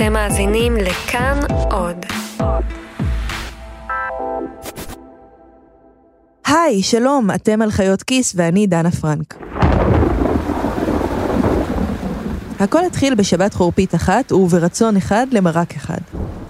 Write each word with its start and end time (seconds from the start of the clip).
אתם 0.00 0.12
מאזינים 0.12 0.76
לכאן 0.76 1.40
עוד. 1.70 1.96
היי, 6.46 6.82
שלום, 6.82 7.30
אתם 7.34 7.62
על 7.62 7.70
חיות 7.70 8.02
כיס 8.02 8.32
ואני 8.36 8.66
דנה 8.66 8.90
פרנק. 8.90 9.38
הכל 12.60 12.84
התחיל 12.86 13.14
בשבת 13.14 13.54
חורפית 13.54 13.94
אחת 13.94 14.32
וברצון 14.32 14.96
אחד 14.96 15.26
למרק 15.32 15.76
אחד. 15.76 16.00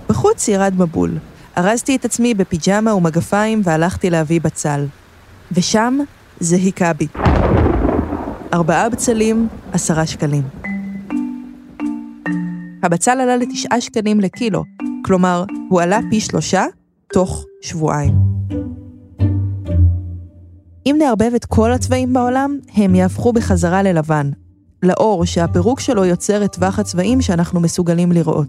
בחוץ 0.08 0.48
ירד 0.48 0.74
מבול. 0.78 1.18
ארזתי 1.58 1.96
את 1.96 2.04
עצמי 2.04 2.34
בפיג'מה 2.34 2.94
ומגפיים 2.94 3.60
והלכתי 3.64 4.10
להביא 4.10 4.40
בצל. 4.40 4.86
ושם 5.52 5.98
זה 6.40 6.56
היכה 6.56 6.92
בי. 6.92 7.06
ארבעה 8.52 8.88
בצלים, 8.88 9.48
עשרה 9.72 10.06
שקלים. 10.06 10.59
הבצל 12.82 13.10
עלה 13.20 13.36
לתשעה 13.36 13.80
שקלים 13.80 14.20
לקילו, 14.20 14.64
כלומר, 15.04 15.44
הוא 15.68 15.80
עלה 15.80 15.98
פי 16.10 16.20
שלושה 16.20 16.64
תוך 17.12 17.44
שבועיים. 17.62 18.14
אם 20.86 20.96
נערבב 20.98 21.30
את 21.36 21.44
כל 21.44 21.72
הצבעים 21.72 22.12
בעולם, 22.12 22.58
הם 22.74 22.94
יהפכו 22.94 23.32
בחזרה 23.32 23.82
ללבן, 23.82 24.30
לאור 24.82 25.24
שהפירוק 25.24 25.80
שלו 25.80 26.04
יוצר 26.04 26.44
את 26.44 26.52
טווח 26.52 26.78
הצבעים 26.78 27.20
שאנחנו 27.20 27.60
מסוגלים 27.60 28.12
לראות. 28.12 28.48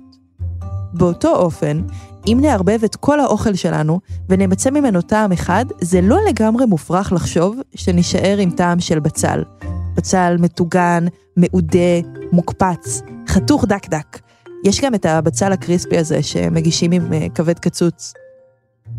באותו 0.94 1.36
אופן, 1.36 1.82
אם 2.28 2.38
נערבב 2.42 2.84
את 2.84 2.96
כל 2.96 3.20
האוכל 3.20 3.54
שלנו 3.54 4.00
ונמצא 4.30 4.70
ממנו 4.70 5.02
טעם 5.02 5.32
אחד, 5.32 5.66
זה 5.82 6.02
לא 6.02 6.18
לגמרי 6.30 6.66
מופרך 6.66 7.14
לחשוב 7.14 7.60
שנישאר 7.76 8.38
עם 8.38 8.52
טעם 8.52 8.80
של 8.80 9.00
בצל. 9.00 9.44
בצל 9.96 10.36
מטוגן, 10.40 11.06
מעודה, 11.38 12.00
מוקפץ, 12.32 13.02
חתוך 13.32 13.66
דק-דק. 13.66 14.20
יש 14.66 14.82
גם 14.82 14.96
את 14.96 15.06
הבצל 15.06 15.52
הקריספי 15.52 15.98
הזה 15.98 16.24
שמגישים 16.24 16.92
עם 16.92 17.14
אה, 17.14 17.28
כבד 17.36 17.60
קצוץ. 17.60 18.14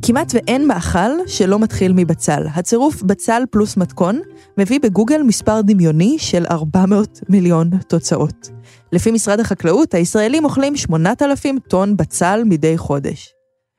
כמעט 0.03 0.35
ואין 0.35 0.69
מאכל 0.69 1.11
שלא 1.27 1.59
מתחיל 1.59 1.93
מבצל. 1.97 2.47
הצירוף 2.55 3.03
בצל 3.03 3.43
פלוס 3.51 3.77
מתכון 3.77 4.21
מביא 4.59 4.81
בגוגל 4.81 5.23
מספר 5.23 5.61
דמיוני 5.61 6.17
של 6.19 6.47
400 6.51 7.21
מיליון 7.29 7.71
תוצאות. 7.89 8.51
לפי 8.93 9.11
משרד 9.11 9.41
החקלאות, 9.41 9.95
הישראלים 9.95 10.45
אוכלים 10.45 10.77
8,000 10.77 11.59
טון 11.59 11.97
בצל 11.97 12.43
מדי 12.45 12.79
חודש. 12.79 13.29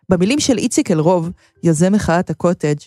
במילים 0.09 0.39
של 0.39 0.58
איציק 0.58 0.91
אלרוב, 0.91 1.30
יוזם 1.63 1.94
מחאת 1.94 2.30
הקוטג', 2.30 2.80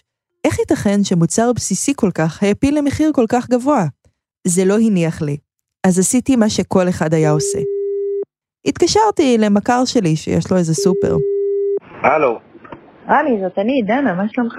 איך 0.44 0.58
ייתכן 0.58 1.04
שמוצר 1.04 1.52
בסיסי 1.52 1.92
כל 1.96 2.10
כך 2.14 2.42
העפיל 2.42 2.78
למחיר 2.78 3.10
כל 3.14 3.26
כך 3.28 3.48
גבוה? 3.50 3.86
זה 4.46 4.64
לא 4.64 4.78
הניח 4.78 5.22
לי. 5.22 5.36
אז 5.86 5.98
עשיתי 5.98 6.36
מה 6.36 6.48
שכל 6.48 6.88
אחד 6.88 7.14
היה 7.14 7.30
עושה. 7.30 7.58
התקשרתי 8.66 9.38
למכר 9.38 9.84
שלי 9.84 10.16
שיש 10.16 10.50
לו 10.50 10.56
איזה 10.56 10.74
סופר. 10.74 11.16
הלו, 12.02 12.38
רמי, 13.08 13.40
זאת 13.42 13.58
אני, 13.58 13.82
דנה, 13.86 14.14
מה 14.14 14.24
שלומך? 14.28 14.54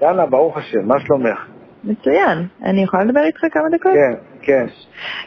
דנה, 0.00 0.26
ברוך 0.26 0.56
השם, 0.56 0.88
מה 0.88 0.94
שלומך? 1.06 1.38
מצוין. 1.84 2.46
אני 2.64 2.82
יכולה 2.82 3.04
לדבר 3.04 3.20
איתך 3.26 3.40
כמה 3.52 3.68
דקות? 3.76 3.92
כן, 3.94 4.14
כן. 4.42 4.66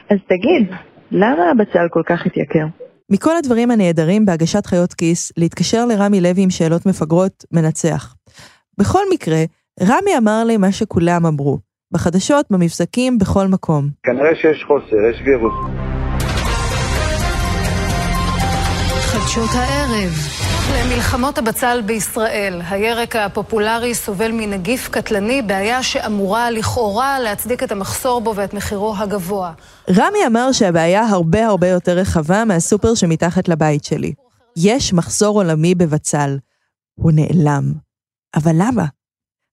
אז 0.09 0.17
תגיד, 0.28 0.78
למה 1.11 1.52
הבצל 1.52 1.88
כל 1.89 2.02
כך 2.05 2.25
התייקר? 2.25 2.66
מכל 3.09 3.38
הדברים 3.38 3.72
הנהדרים 3.72 4.25
בהגשת 4.25 4.66
חיות 4.66 4.94
כיס, 4.94 5.31
להתקשר 5.38 5.86
לרמי 5.86 6.22
לוי 6.22 6.44
עם 6.44 6.50
שאלות 6.50 6.86
מפגרות, 6.86 7.45
מנצח. 7.52 8.16
בכל 8.80 9.03
מקרה, 9.14 9.44
רמי 9.81 10.17
אמר 10.17 10.44
לי 10.45 10.58
מה 10.58 10.72
שכולם 10.72 11.25
אמרו. 11.25 11.67
בחדשות, 11.92 12.46
במבזקים, 12.50 13.18
בכל 13.18 13.48
מקום. 13.48 13.90
כנראה 14.04 14.36
שיש 14.36 14.64
חוסר, 14.68 14.96
יש 15.12 15.22
וירוס. 15.26 15.54
חדשות 19.00 19.50
הערב. 19.54 20.12
למלחמות 20.76 21.38
הבצל 21.38 21.82
בישראל, 21.86 22.62
הירק 22.70 23.16
הפופולרי 23.16 23.96
סובל 23.96 24.32
מנגיף 24.32 24.90
קטלני, 24.90 25.42
בעיה 25.42 25.84
שאמורה 25.84 26.52
לכאורה 26.52 27.20
להצדיק 27.20 27.64
את 27.64 27.72
המחסור 27.72 28.22
בו 28.22 28.36
ואת 28.36 28.54
מחירו 28.54 28.95
הגבוה. 28.98 29.54
רמי 29.90 30.20
אמר 30.28 30.52
שהבעיה 30.52 31.06
הרבה 31.06 31.45
הרבה 31.45 31.67
יותר 31.67 31.92
רחבה 31.92 32.45
מהסופר 32.45 32.95
שמתחת 32.95 33.48
לבית 33.48 33.84
שלי. 33.84 34.14
יש 34.58 34.94
מחסור 34.94 35.42
עולמי 35.42 35.76
בבצל. 35.76 36.38
הוא 36.95 37.11
נעלם. 37.16 37.73
אבל 38.36 38.52
למה? 38.56 38.86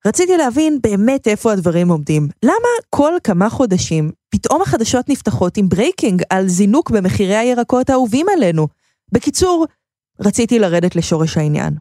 רציתי 0.07 0.37
להבין 0.37 0.79
באמת 0.83 1.29
איפה 1.29 1.53
הדברים 1.53 1.89
עומדים. 1.89 2.29
למה 2.43 2.69
כל 2.91 3.13
כמה 3.25 3.51
חודשים 3.51 4.11
פתאום 4.31 4.63
החדשות 4.63 5.09
נפתחות 5.09 5.57
עם 5.57 5.69
breaking 5.69 6.23
על 6.31 6.49
זינוק 6.49 6.91
במחירי 6.91 7.37
הירקות 7.37 7.91
האהובים 7.91 8.27
עלינו? 8.37 8.69
בקיצור, 9.13 9.67
רציתי 10.21 10.59
לרדת 10.59 10.97
לשורש 10.97 11.37
העניין. 11.37 11.75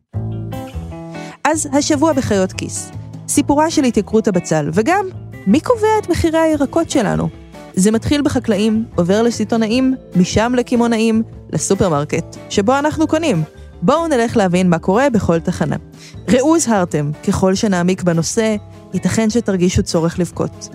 אז 1.43 1.69
השבוע 1.73 2.13
בחיות 2.13 2.53
כיס, 2.53 2.91
סיפורה 3.27 3.71
של 3.71 3.83
התייקרות 3.83 4.27
הבצל, 4.27 4.69
וגם, 4.73 5.05
מי 5.47 5.59
קובע 5.59 5.97
את 6.03 6.09
מחירי 6.09 6.39
הירקות 6.39 6.89
שלנו? 6.89 7.29
זה 7.75 7.91
מתחיל 7.91 8.21
בחקלאים, 8.21 8.85
עובר 8.95 9.21
לסיטונאים, 9.21 9.95
משם 10.15 10.53
לקמעונאים, 10.57 11.23
לסופרמרקט, 11.53 12.37
שבו 12.49 12.79
אנחנו 12.79 13.07
קונים. 13.07 13.43
בואו 13.85 14.07
נלך 14.07 14.37
להבין 14.37 14.69
מה 14.69 14.79
קורה 14.79 15.09
בכל 15.09 15.39
תחנה. 15.39 15.75
ראו 16.29 16.55
הזהרתם, 16.55 17.11
ככל 17.27 17.55
שנעמיק 17.55 18.03
בנושא, 18.03 18.55
ייתכן 18.93 19.29
שתרגישו 19.29 19.83
צורך 19.83 20.19
לבכות. 20.19 20.69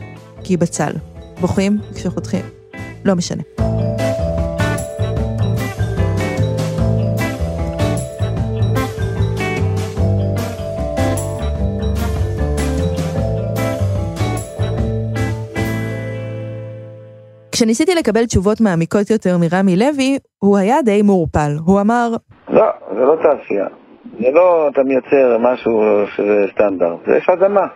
כי 0.44 0.56
בצל. 0.56 0.92
בוכים 1.40 1.78
כשחותכים. 1.94 2.44
לא 3.04 3.14
משנה. 3.14 3.57
כשניסיתי 17.58 17.94
לקבל 17.94 18.26
תשובות 18.26 18.60
מעמיקות 18.60 19.10
יותר 19.10 19.38
מרמי 19.38 19.76
לוי, 19.76 20.18
הוא 20.38 20.58
היה 20.58 20.82
די 20.82 21.02
מעורפל. 21.02 21.56
הוא 21.64 21.80
אמר, 21.80 22.10
לא, 22.48 22.64
זה 22.94 23.00
לא 23.00 23.16
תעשייה. 23.16 23.66
זה 24.20 24.30
לא 24.32 24.68
אתה 24.72 24.82
מייצר 24.82 25.38
משהו 25.38 25.82
שזה 26.16 26.46
סטנדרט, 26.54 26.98
זה 27.06 27.16
יש 27.16 27.28
אדמה. 27.28 27.66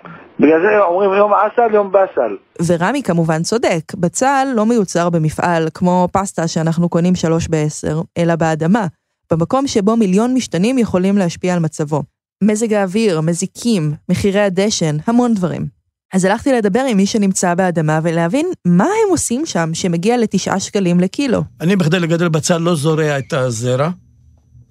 בגלל 0.41 0.61
זה 0.63 0.83
אומרים 0.85 1.11
יום 1.13 1.33
אסל, 1.35 1.75
יום 1.75 1.93
באסל. 1.93 2.37
ורמי 2.67 3.03
כמובן 3.03 3.43
צודק, 3.43 3.95
בצל 3.97 4.47
לא 4.55 4.67
מיוצר 4.67 5.11
במפעל 5.11 5.69
כמו 5.75 6.09
פסטה 6.13 6.49
שאנחנו 6.49 6.89
קונים 6.89 7.15
שלוש 7.15 7.49
בעשר, 7.49 8.01
אלא 8.19 8.37
באדמה, 8.37 8.87
במקום 9.33 9.67
שבו 9.67 9.97
מיליון 9.97 10.35
משתנים 10.35 10.79
יכולים 10.79 11.19
להשפיע 11.19 11.55
על 11.55 11.61
מצבו. 11.61 12.03
מזג 12.45 12.73
האוויר, 12.73 13.21
מזיקים, 13.21 13.83
מחירי 14.09 14.41
הדשן, 14.41 14.97
המון 15.07 15.35
דברים. 15.35 15.82
אז 16.13 16.25
הלכתי 16.25 16.53
לדבר 16.53 16.85
עם 16.89 16.97
מי 16.97 17.07
שנמצא 17.07 17.55
באדמה 17.55 18.01
ולהבין 18.03 18.47
מה 18.67 18.85
הם 18.85 19.11
עושים 19.11 19.47
שם 19.47 19.71
שמגיע 19.75 20.17
לתשעה 20.17 20.61
שקלים 20.61 21.01
לקילו. 21.01 21.43
אני 21.61 21.77
בכדי 21.77 22.01
לגדל 22.01 22.29
בצל 22.29 22.59
לא 22.59 22.75
זורע 22.75 23.19
את 23.19 23.33
הזרע, 23.33 23.91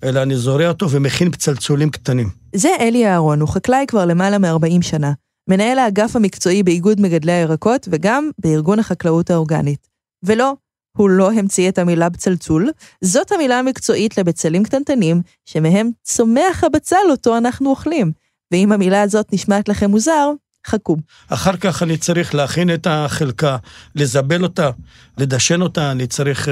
אלא 0.03 0.21
אני 0.21 0.35
זורע 0.35 0.67
אותו 0.67 0.89
ומכין 0.89 1.31
פצלצולים 1.31 1.89
קטנים. 1.89 2.29
זה 2.55 2.69
אלי 2.79 3.07
אהרון, 3.07 3.41
הוא 3.41 3.49
חקלאי 3.49 3.85
כבר 3.87 4.05
למעלה 4.05 4.37
מ-40 4.37 4.81
שנה. 4.81 5.11
מנהל 5.49 5.79
האגף 5.79 6.15
המקצועי 6.15 6.63
באיגוד 6.63 7.01
מגדלי 7.01 7.31
הירקות 7.31 7.87
וגם 7.91 8.29
בארגון 8.39 8.79
החקלאות 8.79 9.29
האורגנית. 9.29 9.87
ולא, 10.25 10.53
הוא 10.97 11.09
לא 11.09 11.31
המציא 11.31 11.69
את 11.69 11.77
המילה 11.77 12.09
בצלצול, 12.09 12.69
זאת 13.01 13.31
המילה 13.31 13.59
המקצועית 13.59 14.17
לבצלים 14.17 14.63
קטנטנים, 14.63 15.21
שמהם 15.45 15.89
צומח 16.03 16.63
הבצל 16.63 17.05
אותו 17.09 17.37
אנחנו 17.37 17.69
אוכלים. 17.69 18.11
ואם 18.51 18.71
המילה 18.71 19.01
הזאת 19.01 19.33
נשמעת 19.33 19.69
לכם 19.69 19.91
מוזר, 19.91 20.31
חכו. 20.67 20.97
אחר 21.27 21.57
כך 21.57 21.83
אני 21.83 21.97
צריך 21.97 22.35
להכין 22.35 22.73
את 22.73 22.87
החלקה, 22.89 23.57
לזבל 23.95 24.43
אותה, 24.43 24.69
לדשן 25.17 25.61
אותה, 25.61 25.91
אני 25.91 26.07
צריך 26.07 26.47
uh, 26.47 26.51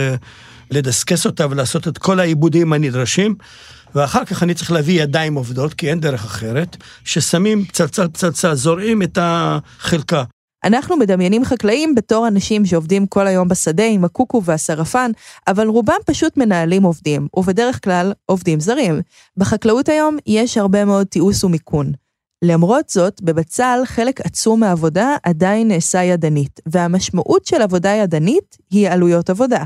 לדסקס 0.71 1.25
אותה 1.25 1.47
ולעשות 1.49 1.87
את 1.87 1.97
כל 1.97 2.19
העיבודים 2.19 2.73
הנדרשים, 2.73 3.35
ואחר 3.95 4.25
כך 4.25 4.43
אני 4.43 4.53
צריך 4.53 4.71
להביא 4.71 5.03
ידיים 5.03 5.33
עובדות, 5.33 5.73
כי 5.73 5.89
אין 5.89 5.99
דרך 5.99 6.25
אחרת, 6.25 6.77
ששמים 7.03 7.65
פצלצל 7.65 8.07
פצלצל, 8.07 8.53
זורעים 8.53 9.03
את 9.03 9.17
החלקה. 9.21 10.23
אנחנו 10.63 10.97
מדמיינים 10.97 11.45
חקלאים 11.45 11.95
בתור 11.95 12.27
אנשים 12.27 12.65
שעובדים 12.65 13.07
כל 13.07 13.27
היום 13.27 13.47
בשדה 13.47 13.85
עם 13.85 14.05
הקוקו 14.05 14.43
והסרפן, 14.43 15.11
אבל 15.47 15.67
רובם 15.67 15.97
פשוט 16.05 16.37
מנהלים 16.37 16.83
עובדים, 16.83 17.27
ובדרך 17.37 17.83
כלל 17.83 18.13
עובדים 18.25 18.59
זרים. 18.59 19.01
בחקלאות 19.37 19.89
היום 19.89 20.17
יש 20.27 20.57
הרבה 20.57 20.85
מאוד 20.85 21.07
תיעוש 21.07 21.43
ומיכון. 21.43 21.91
למרות 22.43 22.89
זאת, 22.89 23.21
בבצל 23.21 23.79
חלק 23.85 24.21
עצום 24.21 24.59
מהעבודה 24.59 25.15
עדיין 25.23 25.67
נעשה 25.67 26.03
ידנית, 26.03 26.59
והמשמעות 26.65 27.45
של 27.45 27.61
עבודה 27.61 27.89
ידנית 27.89 28.57
היא 28.71 28.89
עלויות 28.89 29.29
עבודה. 29.29 29.63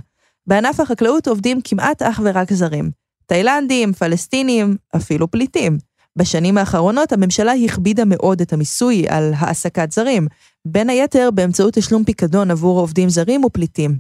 בענף 0.48 0.80
החקלאות 0.80 1.28
עובדים 1.28 1.62
כמעט 1.64 2.02
אך 2.02 2.22
ורק 2.24 2.54
זרים. 2.54 2.92
תאילנדים, 3.26 3.94
פלסטינים, 3.94 4.76
אפילו 4.96 5.32
פליטים. 5.32 5.78
בשנים 6.16 6.58
האחרונות 6.58 7.12
הממשלה 7.12 7.54
הכבידה 7.66 8.06
מאוד 8.06 8.42
את 8.42 8.54
המיסוי 8.54 9.06
על 9.10 9.34
העסקת 9.38 9.92
זרים, 9.92 10.28
בין 10.66 10.90
היתר 10.90 11.30
באמצעות 11.34 11.74
תשלום 11.74 12.04
פיקדון 12.04 12.52
עבור 12.52 12.80
עובדים 12.80 13.10
זרים 13.10 13.44
ופליטים. 13.44 13.98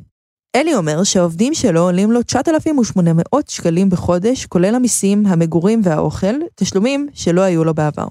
אלי 0.55 0.75
אומר 0.75 1.03
שהעובדים 1.03 1.53
שלו 1.53 1.81
עולים 1.81 2.11
לו 2.11 2.23
9,800 2.23 3.49
שקלים 3.49 3.89
בחודש, 3.89 4.45
כולל 4.45 4.75
המיסים, 4.75 5.25
המגורים 5.25 5.81
והאוכל, 5.83 6.35
תשלומים 6.55 7.07
שלא 7.13 7.41
היו 7.41 7.63
לו 7.63 7.73
בעבר. 7.73 8.07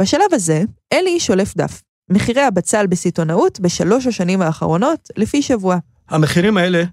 בשלב 0.00 0.32
הזה, 0.32 0.62
אלי 0.92 1.20
שולף 1.20 1.56
דף. 1.56 1.82
מחירי 2.10 2.42
הבצל 2.42 2.86
בסיטונאות 2.86 3.60
בשלוש 3.60 4.06
השנים 4.06 4.42
האחרונות, 4.42 5.08
לפי 5.16 5.42
שבוע. 5.42 5.76
המחירים 6.08 6.56
האלה 6.56 6.84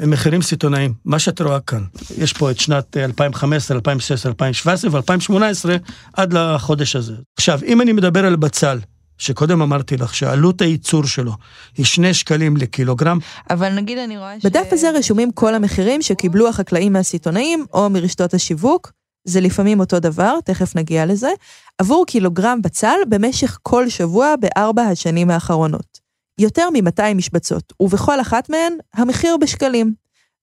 הם 0.00 0.10
מחירים 0.10 0.42
סיטונאיים, 0.42 0.94
מה 1.04 1.18
שאת 1.18 1.40
רואה 1.40 1.60
כאן. 1.60 1.84
יש 2.18 2.32
פה 2.32 2.50
את 2.50 2.60
שנת 2.60 2.96
2015, 2.96 3.76
2016, 3.76 4.30
2017 4.30 4.90
ו-2018 4.90 5.78
עד 6.12 6.32
לחודש 6.32 6.96
הזה. 6.96 7.14
עכשיו, 7.36 7.60
אם 7.66 7.80
אני 7.80 7.92
מדבר 7.92 8.26
על 8.26 8.36
בצל, 8.36 8.78
שקודם 9.18 9.62
אמרתי 9.62 9.96
לך 9.96 10.14
שעלות 10.14 10.62
הייצור 10.62 11.04
שלו 11.04 11.32
היא 11.76 11.86
שני 11.86 12.14
שקלים 12.14 12.56
לקילוגרם. 12.56 13.18
אבל 13.50 13.74
נגיד 13.74 13.98
אני 13.98 14.18
רואה 14.18 14.40
ש... 14.40 14.46
בדף 14.46 14.66
הזה 14.72 14.90
רשומים 14.90 15.32
כל 15.32 15.54
המחירים 15.54 16.02
שקיבלו 16.02 16.48
החקלאים 16.48 16.92
מהסיטונאים 16.92 17.66
או 17.72 17.90
מרשתות 17.90 18.34
השיווק, 18.34 18.92
זה 19.24 19.40
לפעמים 19.40 19.80
אותו 19.80 20.00
דבר, 20.00 20.38
תכף 20.44 20.76
נגיע 20.76 21.06
לזה, 21.06 21.30
עבור 21.78 22.06
קילוגרם 22.06 22.62
בצל 22.62 22.96
במשך 23.08 23.58
כל 23.62 23.88
שבוע 23.88 24.34
בארבע 24.40 24.82
השנים 24.82 25.30
האחרונות. 25.30 26.00
יותר 26.40 26.70
מ-200 26.70 27.14
משבצות, 27.14 27.72
ובכל 27.80 28.20
אחת 28.20 28.50
מהן 28.50 28.72
המחיר 28.94 29.36
בשקלים. 29.36 29.94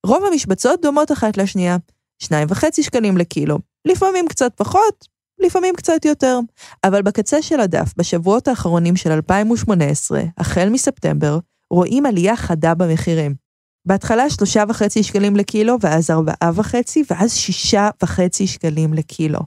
רוב 0.06 0.24
המשבצות 0.32 0.82
דומות 0.82 1.12
אחת 1.12 1.38
לשנייה, 1.38 1.78
2.5 2.24 2.82
שקלים 2.82 3.18
לקילו, 3.18 3.60
לפעמים 3.86 4.28
קצת 4.28 4.52
פחות, 4.56 5.08
לפעמים 5.40 5.76
קצת 5.76 6.06
יותר. 6.06 6.40
אבל 6.84 7.02
בקצה 7.02 7.42
של 7.42 7.60
הדף, 7.60 7.94
בשבועות 7.98 8.48
האחרונים 8.48 8.96
של 8.96 9.12
2018, 9.12 10.22
החל 10.38 10.70
מספטמבר, 10.70 11.40
רואים 11.72 12.06
עלייה 12.06 12.36
חדה 12.36 12.74
במחירים. 12.74 13.47
בהתחלה 13.88 14.30
שלושה 14.30 14.64
וחצי 14.70 15.04
שקלים 15.04 15.36
לקילו, 15.36 15.78
ואז 15.82 16.10
ארבעה 16.10 16.52
וחצי, 16.56 17.04
ואז 17.10 17.34
שישה 17.34 17.90
וחצי 18.04 18.48
שקלים 18.48 18.94
לקילו. 18.94 19.40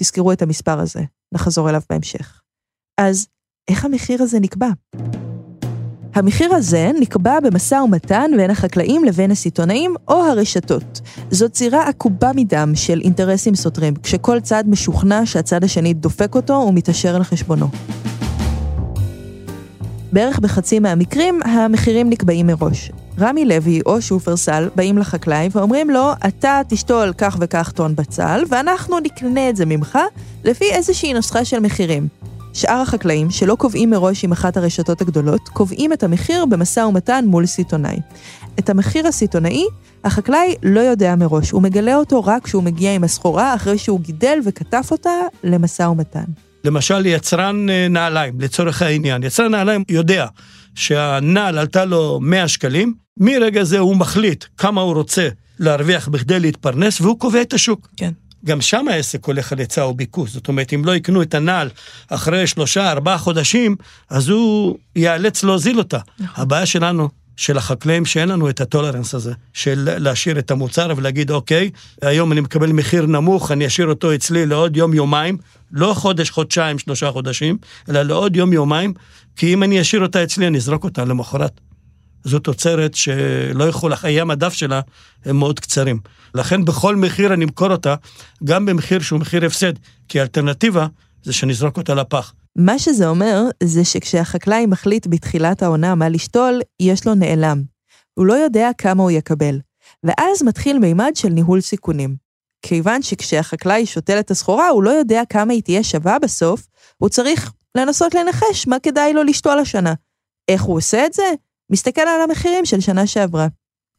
תזכרו 0.00 0.32
את 0.32 0.42
המספר 0.42 0.80
הזה, 0.80 1.00
נחזור 1.34 1.70
אליו 1.70 1.80
בהמשך. 1.90 2.40
אז 3.00 3.26
איך 3.70 3.84
המחיר 3.84 4.22
הזה 4.22 4.40
נקבע? 4.40 4.68
המחיר 6.14 6.54
הזה 6.54 6.90
נקבע 7.00 7.40
במשא 7.40 7.74
ומתן 7.74 8.30
בין 8.36 8.50
החקלאים 8.50 9.04
לבין 9.04 9.30
הסיטונאים 9.30 9.94
או 10.08 10.24
הרשתות. 10.24 11.00
זאת 11.30 11.54
זירה 11.54 11.88
עקובה 11.88 12.30
מדם 12.36 12.72
של 12.74 13.00
אינטרסים 13.04 13.54
סותרים, 13.54 13.94
כשכל 13.94 14.40
צד 14.40 14.64
משוכנע 14.66 15.26
שהצד 15.26 15.64
השני 15.64 15.94
דופק 15.94 16.34
אותו 16.34 16.52
ומתעשר 16.52 17.16
על 17.16 17.22
חשבונו. 17.22 17.66
בערך 20.12 20.38
בחצי 20.38 20.78
מהמקרים, 20.78 21.42
המחירים 21.42 22.10
נקבעים 22.10 22.46
מראש. 22.46 22.90
רמי 23.20 23.44
לוי 23.44 23.80
או 23.86 24.02
שופרסל 24.02 24.68
באים 24.74 24.98
לחקלאי 24.98 25.48
ואומרים 25.52 25.90
לו, 25.90 26.12
אתה 26.28 26.60
תשתול 26.68 27.12
כך 27.18 27.36
וכך 27.40 27.72
טון 27.72 27.96
בצל, 27.96 28.42
ואנחנו 28.48 29.00
נקנה 29.00 29.48
את 29.48 29.56
זה 29.56 29.66
ממך 29.66 29.98
לפי 30.44 30.64
איזושהי 30.70 31.14
נוסחה 31.14 31.44
של 31.44 31.60
מחירים. 31.60 32.08
שאר 32.54 32.80
החקלאים, 32.80 33.30
שלא 33.30 33.54
קובעים 33.54 33.90
מראש 33.90 34.24
עם 34.24 34.32
אחת 34.32 34.56
הרשתות 34.56 35.00
הגדולות, 35.00 35.48
קובעים 35.48 35.92
את 35.92 36.02
המחיר 36.02 36.46
במשא 36.46 36.80
ומתן 36.80 37.24
מול 37.28 37.46
סיטונאי. 37.46 37.96
את 38.58 38.70
המחיר 38.70 39.06
הסיטונאי, 39.06 39.64
החקלאי 40.04 40.54
לא 40.62 40.80
יודע 40.80 41.16
מראש, 41.16 41.50
הוא 41.50 41.62
מגלה 41.62 41.96
אותו 41.96 42.24
רק 42.24 42.44
כשהוא 42.44 42.62
מגיע 42.62 42.94
עם 42.94 43.04
הסחורה 43.04 43.54
אחרי 43.54 43.78
שהוא 43.78 44.00
גידל 44.00 44.38
וכתף 44.44 44.88
אותה 44.90 45.10
למשא 45.44 45.82
ומתן. 45.82 46.24
למשל 46.64 47.06
יצרן 47.06 47.70
אה, 47.70 47.86
נעליים, 47.90 48.40
לצורך 48.40 48.82
העניין. 48.82 49.22
יצרן 49.22 49.50
נעליים 49.50 49.84
יודע 49.88 50.26
שהנעל 50.74 51.58
עלתה 51.58 51.84
לו 51.84 52.18
100 52.22 52.48
שקלים, 52.48 53.01
מרגע 53.16 53.64
זה 53.64 53.78
הוא 53.78 53.96
מחליט 53.96 54.44
כמה 54.56 54.80
הוא 54.80 54.94
רוצה 54.94 55.28
להרוויח 55.58 56.08
בכדי 56.08 56.40
להתפרנס, 56.40 57.00
והוא 57.00 57.18
קובע 57.18 57.42
את 57.42 57.52
השוק. 57.52 57.88
כן. 57.96 58.12
גם 58.44 58.60
שם 58.60 58.88
העסק 58.88 59.24
הולך 59.24 59.52
על 59.52 59.58
היצע 59.58 59.86
וביקוש. 59.86 60.30
זאת 60.30 60.48
אומרת, 60.48 60.72
אם 60.72 60.84
לא 60.84 60.96
יקנו 60.96 61.22
את 61.22 61.34
הנעל 61.34 61.70
אחרי 62.08 62.46
שלושה, 62.46 62.90
ארבעה 62.90 63.18
חודשים, 63.18 63.76
אז 64.10 64.28
הוא 64.28 64.78
ייאלץ 64.96 65.44
להוזיל 65.44 65.78
אותה. 65.78 65.98
נכון. 66.18 66.42
הבעיה 66.42 66.66
שלנו, 66.66 67.08
של 67.36 67.58
החקלאים, 67.58 68.04
שאין 68.04 68.28
לנו 68.28 68.48
את 68.48 68.60
הטולרנס 68.60 69.14
הזה, 69.14 69.32
של 69.52 69.88
להשאיר 69.98 70.38
את 70.38 70.50
המוצר 70.50 70.92
ולהגיד, 70.96 71.30
אוקיי, 71.30 71.70
היום 72.02 72.32
אני 72.32 72.40
מקבל 72.40 72.72
מחיר 72.72 73.06
נמוך, 73.06 73.52
אני 73.52 73.66
אשאיר 73.66 73.86
אותו 73.86 74.14
אצלי 74.14 74.46
לעוד 74.46 74.76
יום-יומיים, 74.76 75.38
לא 75.72 75.94
חודש, 75.94 76.30
חודשיים, 76.30 76.78
שלושה 76.78 77.10
חודשים, 77.10 77.58
אלא 77.88 78.02
לעוד 78.02 78.36
יום-יומיים, 78.36 78.94
כי 79.36 79.54
אם 79.54 79.62
אני 79.62 79.80
אשאיר 79.80 80.02
אותה 80.02 80.22
אצלי, 80.22 80.46
אני 80.46 80.58
אזרוק 80.58 80.84
אותה 80.84 81.04
למחרת. 81.04 81.60
זו 82.24 82.38
תוצרת 82.38 82.94
שלא 82.94 83.68
יכול, 83.68 83.94
חיי 83.94 84.20
המדף 84.20 84.52
שלה 84.52 84.80
הם 85.24 85.36
מאוד 85.36 85.60
קצרים. 85.60 86.00
לכן 86.34 86.64
בכל 86.64 86.96
מחיר 86.96 87.34
אני 87.34 87.44
אמכור 87.44 87.72
אותה, 87.72 87.94
גם 88.44 88.66
במחיר 88.66 89.00
שהוא 89.00 89.20
מחיר 89.20 89.46
הפסד, 89.46 89.72
כי 90.08 90.20
האלטרנטיבה 90.20 90.86
זה 91.22 91.32
שנזרוק 91.32 91.76
אותה 91.76 91.94
לפח. 91.94 92.34
מה 92.56 92.78
שזה 92.78 93.08
אומר, 93.08 93.42
זה 93.62 93.84
שכשהחקלאי 93.84 94.66
מחליט 94.66 95.06
בתחילת 95.06 95.62
העונה 95.62 95.94
מה 95.94 96.08
לשתול, 96.08 96.60
יש 96.80 97.06
לו 97.06 97.14
נעלם. 97.14 97.62
הוא 98.14 98.26
לא 98.26 98.34
יודע 98.34 98.70
כמה 98.78 99.02
הוא 99.02 99.10
יקבל. 99.10 99.58
ואז 100.04 100.42
מתחיל 100.42 100.78
מימד 100.78 101.12
של 101.14 101.28
ניהול 101.28 101.60
סיכונים. 101.60 102.16
כיוון 102.62 103.02
שכשהחקלאי 103.02 103.86
שותל 103.86 104.18
את 104.18 104.30
הסחורה, 104.30 104.68
הוא 104.68 104.82
לא 104.82 104.90
יודע 104.90 105.22
כמה 105.28 105.52
היא 105.52 105.62
תהיה 105.62 105.82
שווה 105.82 106.18
בסוף, 106.18 106.66
הוא 106.98 107.08
צריך 107.08 107.52
לנסות 107.74 108.14
לנחש 108.14 108.66
מה 108.66 108.76
כדאי 108.82 109.12
לו 109.12 109.22
לשתול 109.22 109.58
השנה. 109.58 109.94
איך 110.48 110.62
הוא 110.62 110.76
עושה 110.76 111.06
את 111.06 111.12
זה? 111.12 111.22
מסתכל 111.72 112.00
על 112.00 112.20
המחירים 112.20 112.64
של 112.64 112.80
שנה 112.80 113.06
שעברה. 113.06 113.46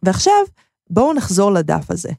ועכשיו, 0.04 0.44
בואו 0.90 1.14
נחזור 1.14 1.52
לדף 1.52 1.92
הזה. 1.92 2.10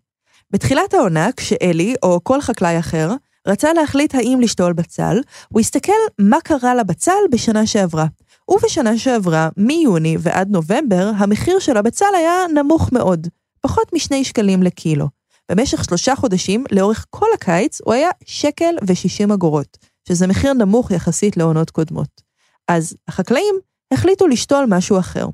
בתחילת 0.51 0.95
העונה, 0.95 1.29
כשאלי, 1.37 1.95
או 2.03 2.21
כל 2.23 2.41
חקלאי 2.41 2.79
אחר, 2.79 3.11
רצה 3.49 3.73
להחליט 3.73 4.15
האם 4.15 4.39
לשתול 4.41 4.73
בצל, 4.73 5.21
הוא 5.49 5.61
הסתכל 5.61 5.93
מה 6.19 6.37
קרה 6.45 6.75
לבצל 6.75 7.13
בשנה 7.31 7.67
שעברה. 7.67 8.07
ובשנה 8.49 8.99
שעברה, 8.99 9.49
מיוני 9.57 10.17
ועד 10.21 10.51
נובמבר, 10.51 11.11
המחיר 11.17 11.59
של 11.59 11.77
הבצל 11.77 12.15
היה 12.17 12.37
נמוך 12.55 12.93
מאוד, 12.93 13.27
פחות 13.61 13.93
משני 13.93 14.25
שקלים 14.25 14.63
לקילו. 14.63 15.09
במשך 15.51 15.85
שלושה 15.85 16.17
חודשים, 16.17 16.65
לאורך 16.71 17.07
כל 17.11 17.27
הקיץ, 17.35 17.81
הוא 17.85 17.95
היה 17.95 18.11
שקל 18.25 18.75
ושישים 18.87 19.33
אגורות, 19.33 19.79
שזה 20.09 20.27
מחיר 20.27 20.53
נמוך 20.53 20.91
יחסית 20.91 21.37
לעונות 21.37 21.71
קודמות. 21.71 22.23
אז 22.69 22.97
החקלאים 23.09 23.55
החליטו 23.93 24.27
לשתול 24.27 24.65
משהו 24.69 24.99
אחר. 24.99 25.27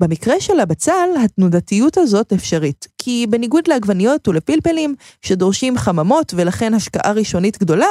במקרה 0.00 0.40
של 0.40 0.60
הבצל, 0.60 1.08
התנודתיות 1.24 1.98
הזאת 1.98 2.32
אפשרית, 2.32 2.86
כי 2.98 3.26
בניגוד 3.30 3.68
לעגבניות 3.68 4.28
ולפלפלים, 4.28 4.94
שדורשים 5.22 5.78
חממות 5.78 6.34
ולכן 6.36 6.74
השקעה 6.74 7.12
ראשונית 7.12 7.58
גדולה, 7.58 7.88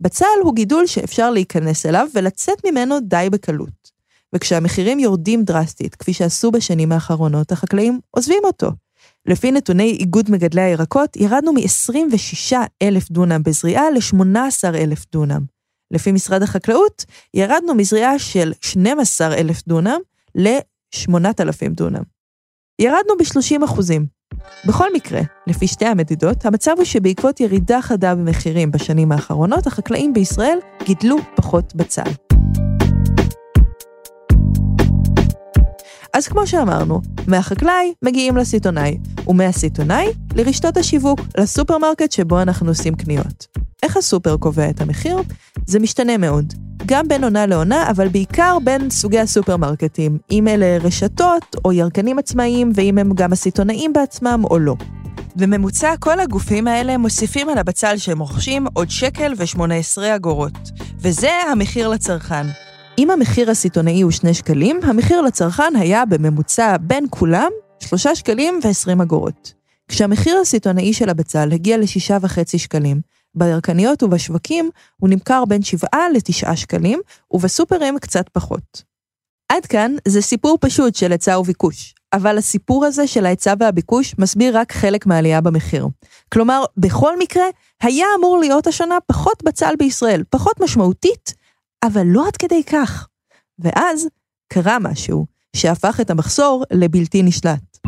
בצל 0.00 0.26
הוא 0.42 0.54
גידול 0.54 0.86
שאפשר 0.86 1.30
להיכנס 1.30 1.86
אליו 1.86 2.08
ולצאת 2.14 2.66
ממנו 2.66 3.00
די 3.00 3.28
בקלות. 3.32 3.98
וכשהמחירים 4.34 4.98
יורדים 4.98 5.44
דרסטית, 5.44 5.94
כפי 5.94 6.12
שעשו 6.12 6.50
בשנים 6.50 6.92
האחרונות, 6.92 7.52
החקלאים 7.52 8.00
עוזבים 8.10 8.42
אותו. 8.44 8.70
לפי 9.26 9.52
נתוני 9.52 9.96
איגוד 10.00 10.30
מגדלי 10.30 10.60
הירקות, 10.60 11.16
ירדנו 11.16 11.52
מ-26 11.52 12.56
אלף 12.82 13.10
דונם 13.10 13.42
בזריעה 13.42 13.90
ל-18 13.90 14.74
אלף 14.74 15.04
דונם. 15.12 15.40
לפי 15.90 16.12
משרד 16.12 16.42
החקלאות, 16.42 17.04
ירדנו 17.34 17.74
מזריעה 17.74 18.18
של 18.18 18.52
12 18.60 19.34
אלף 19.34 19.62
דונם 19.68 19.98
ל-8,000 20.94 21.68
דונם. 21.70 22.02
ירדנו 22.80 23.16
ב-30 23.18 23.64
אחוזים. 23.64 24.06
בכל 24.68 24.88
מקרה, 24.94 25.20
לפי 25.46 25.66
שתי 25.66 25.86
המדידות, 25.86 26.46
המצב 26.46 26.72
הוא 26.76 26.84
שבעקבות 26.84 27.40
ירידה 27.40 27.82
חדה 27.82 28.14
במחירים 28.14 28.70
בשנים 28.70 29.12
האחרונות, 29.12 29.66
החקלאים 29.66 30.12
בישראל 30.12 30.58
גידלו 30.84 31.16
פחות 31.36 31.74
בצל. 31.74 32.27
אז 36.14 36.28
כמו 36.28 36.46
שאמרנו, 36.46 37.00
מהחקלאי 37.26 37.92
מגיעים 38.02 38.36
לסיטונאי, 38.36 38.98
ומהסיטונאי 39.26 40.06
לרשתות 40.34 40.76
השיווק, 40.76 41.20
לסופרמרקט 41.38 42.12
שבו 42.12 42.42
אנחנו 42.42 42.68
עושים 42.68 42.94
קניות. 42.94 43.46
איך 43.82 43.96
הסופר 43.96 44.36
קובע 44.36 44.70
את 44.70 44.80
המחיר? 44.80 45.18
זה 45.66 45.78
משתנה 45.78 46.16
מאוד. 46.16 46.54
גם 46.86 47.08
בין 47.08 47.24
עונה 47.24 47.46
לעונה, 47.46 47.90
אבל 47.90 48.08
בעיקר 48.08 48.58
בין 48.64 48.90
סוגי 48.90 49.18
הסופרמרקטים, 49.18 50.18
אם 50.30 50.48
אלה 50.48 50.78
רשתות 50.82 51.56
או 51.64 51.72
ירקנים 51.72 52.18
עצמאיים, 52.18 52.72
ואם 52.74 52.98
הם 52.98 53.12
גם 53.14 53.32
הסיטונאים 53.32 53.92
בעצמם 53.92 54.42
או 54.50 54.58
לא. 54.58 54.74
בממוצע, 55.36 55.94
כל 56.00 56.20
הגופים 56.20 56.68
האלה 56.68 56.98
מוסיפים 56.98 57.48
על 57.48 57.58
הבצל 57.58 57.96
שהם 57.96 58.18
רוכשים 58.18 58.66
עוד 58.72 58.90
שקל 58.90 59.32
ו-18 59.36 60.16
אגורות. 60.16 60.58
וזה 60.98 61.30
המחיר 61.52 61.88
לצרכן. 61.88 62.46
אם 62.98 63.10
המחיר 63.10 63.50
הסיטונאי 63.50 64.00
הוא 64.00 64.10
2 64.10 64.34
שקלים, 64.34 64.80
המחיר 64.82 65.20
לצרכן 65.20 65.76
היה 65.76 66.04
בממוצע 66.04 66.76
בין 66.80 67.06
כולם 67.10 67.50
3 67.80 68.06
שקלים 68.06 68.60
ו-20 68.64 69.02
אגורות. 69.02 69.52
כשהמחיר 69.88 70.38
הסיטונאי 70.38 70.92
של 70.92 71.08
הבצל 71.08 71.48
הגיע 71.52 71.76
ל-6.5 71.76 72.58
שקלים, 72.58 73.00
בירקניות 73.34 74.02
ובשווקים 74.02 74.70
הוא 74.96 75.08
נמכר 75.08 75.44
בין 75.44 75.62
7 75.62 75.88
ל-9 76.12 76.56
שקלים, 76.56 77.00
ובסופרים 77.30 77.98
קצת 77.98 78.28
פחות. 78.32 78.82
עד 79.48 79.66
כאן 79.66 79.94
זה 80.08 80.22
סיפור 80.22 80.58
פשוט 80.60 80.94
של 80.94 81.12
היצע 81.12 81.38
וביקוש, 81.38 81.94
אבל 82.12 82.38
הסיפור 82.38 82.84
הזה 82.84 83.06
של 83.06 83.26
ההיצע 83.26 83.54
והביקוש 83.60 84.14
מסביר 84.18 84.58
רק 84.58 84.72
חלק 84.72 85.06
מהעלייה 85.06 85.40
במחיר. 85.40 85.86
כלומר, 86.32 86.64
בכל 86.76 87.18
מקרה, 87.18 87.44
היה 87.82 88.06
אמור 88.18 88.38
להיות 88.38 88.66
השנה 88.66 88.98
פחות 89.06 89.42
בצל 89.44 89.74
בישראל, 89.78 90.22
פחות 90.30 90.60
משמעותית, 90.60 91.37
אבל 91.84 92.06
לא 92.06 92.26
עד 92.26 92.36
כדי 92.36 92.62
כך. 92.64 93.08
ואז 93.58 94.08
קרה 94.52 94.78
משהו 94.78 95.26
שהפך 95.56 96.00
את 96.00 96.10
המחסור 96.10 96.64
לבלתי 96.72 97.22
נשלט. 97.22 97.78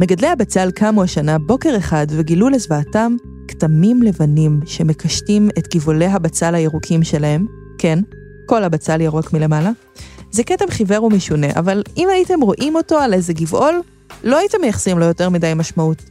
מגדלי 0.00 0.26
הבצל 0.26 0.70
קמו 0.70 1.02
השנה 1.02 1.38
בוקר 1.38 1.76
אחד 1.76 2.06
וגילו 2.10 2.48
לזוועתם 2.48 3.16
כתמים 3.48 4.02
לבנים 4.02 4.60
שמקשטים 4.66 5.48
את 5.58 5.74
גבעולי 5.74 6.06
הבצל 6.06 6.54
הירוקים 6.54 7.02
שלהם, 7.02 7.46
כן, 7.78 7.98
כל 8.46 8.64
הבצל 8.64 9.00
ירוק 9.00 9.32
מלמעלה. 9.32 9.70
זה 10.30 10.44
כתם 10.44 10.70
חיוור 10.70 11.04
ומשונה, 11.04 11.46
אבל 11.58 11.82
אם 11.96 12.08
הייתם 12.12 12.40
רואים 12.40 12.76
אותו 12.76 12.98
על 12.98 13.14
איזה 13.14 13.32
גבעול, 13.32 13.80
לא 14.24 14.36
הייתם 14.36 14.58
מייחסים 14.60 14.98
לו 14.98 15.04
יותר 15.04 15.28
מדי 15.28 15.52
משמעות. 15.56 16.02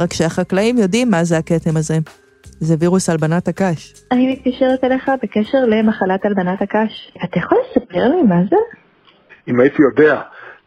רק 0.00 0.12
שהחקלאים 0.12 0.78
יודעים 0.78 1.10
מה 1.10 1.24
זה 1.24 1.38
הכתם 1.38 1.76
הזה. 1.76 1.98
זה 2.60 2.74
וירוס 2.78 3.08
הלבנת 3.08 3.48
הקש. 3.48 3.92
אני 4.12 4.32
מתקשרת 4.32 4.84
אליך 4.84 5.10
בקשר 5.22 5.58
למחלת 5.66 6.24
הלבנת 6.24 6.62
הקש. 6.62 7.12
אתה 7.24 7.38
יכול 7.38 7.58
לספר 7.70 8.08
לי 8.08 8.22
מה 8.22 8.40
זה? 8.50 8.56
אם 9.48 9.60
הייתי 9.60 9.82
יודע, 9.82 10.20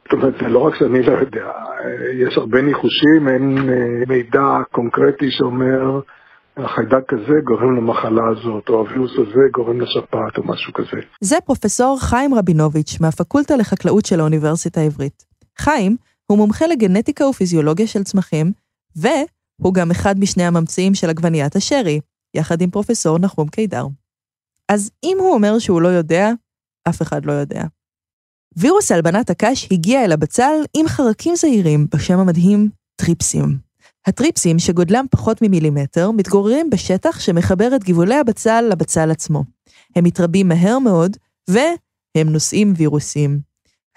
זאת 0.04 0.14
אומרת, 0.14 0.34
זה 0.42 0.48
לא 0.48 0.60
רק 0.60 0.76
שאני 0.76 1.04
לא 1.04 1.12
יודע, 1.12 1.46
יש 2.14 2.38
הרבה 2.38 2.62
ניחושים, 2.62 3.28
אין 3.28 3.58
אה, 3.70 4.06
מידע 4.08 4.58
קונקרטי 4.72 5.32
שאומר 5.32 6.00
החיידק 6.58 7.14
הזה 7.14 7.34
גורם 7.44 7.76
למחלה 7.78 8.22
הזאת, 8.32 8.70
או 8.70 8.80
הווירוס 8.80 9.12
הזה 9.12 9.42
גורם 9.54 9.82
לשפעת 9.82 10.38
או 10.38 10.44
משהו 10.44 10.74
כזה. 10.74 11.02
זה 11.22 11.36
פרופסור 11.46 11.98
חיים 12.02 12.34
רבינוביץ' 12.34 12.98
מהפקולטה 13.02 13.56
לחקלאות 13.56 14.06
של 14.06 14.20
האוניברסיטה 14.20 14.82
העברית. 14.82 15.24
חיים 15.58 15.96
הוא 16.26 16.38
מומחה 16.38 16.68
לגנטיקה 16.68 17.26
ופיזיולוגיה 17.26 17.88
של 17.88 18.04
צמחים, 18.04 18.52
והוא 19.60 19.74
גם 19.74 19.92
אחד 19.92 20.20
משני 20.20 20.44
הממציאים 20.44 20.96
של 20.96 21.10
עגבניית 21.10 21.56
השרי, 21.56 22.00
יחד 22.34 22.62
עם 22.62 22.70
פרופסור 22.70 23.20
נחום 23.20 23.48
קידר. 23.48 23.88
אז 24.70 24.92
אם 25.04 25.18
הוא 25.20 25.34
אומר 25.34 25.60
שהוא 25.60 25.82
לא 25.82 25.88
יודע, 25.88 26.32
אף 26.90 27.02
אחד 27.02 27.26
לא 27.26 27.32
יודע. 27.32 27.64
וירוס 28.58 28.92
הלבנת 28.92 29.30
הקש 29.30 29.68
הגיע 29.72 30.06
אל 30.06 30.12
הבצל 30.12 30.54
עם 30.78 30.88
חרקים 30.88 31.36
זעירים 31.36 31.88
בשם 31.94 32.20
המדהים 32.20 32.70
טריפסים. 32.96 33.58
הטריפסים, 34.08 34.60
שגודלם 34.60 35.06
פחות 35.12 35.42
ממילימטר, 35.42 36.12
מתגוררים 36.12 36.70
בשטח 36.70 37.20
שמחבר 37.20 37.76
את 37.76 37.84
גבעולי 37.84 38.16
הבצל 38.16 38.62
לבצל 38.72 39.12
עצמו. 39.12 39.44
הם 39.96 40.04
מתרבים 40.04 40.48
מהר 40.48 40.80
מאוד, 40.80 41.18
והם 41.50 42.30
נושאים 42.30 42.74
וירוסים. 42.78 43.40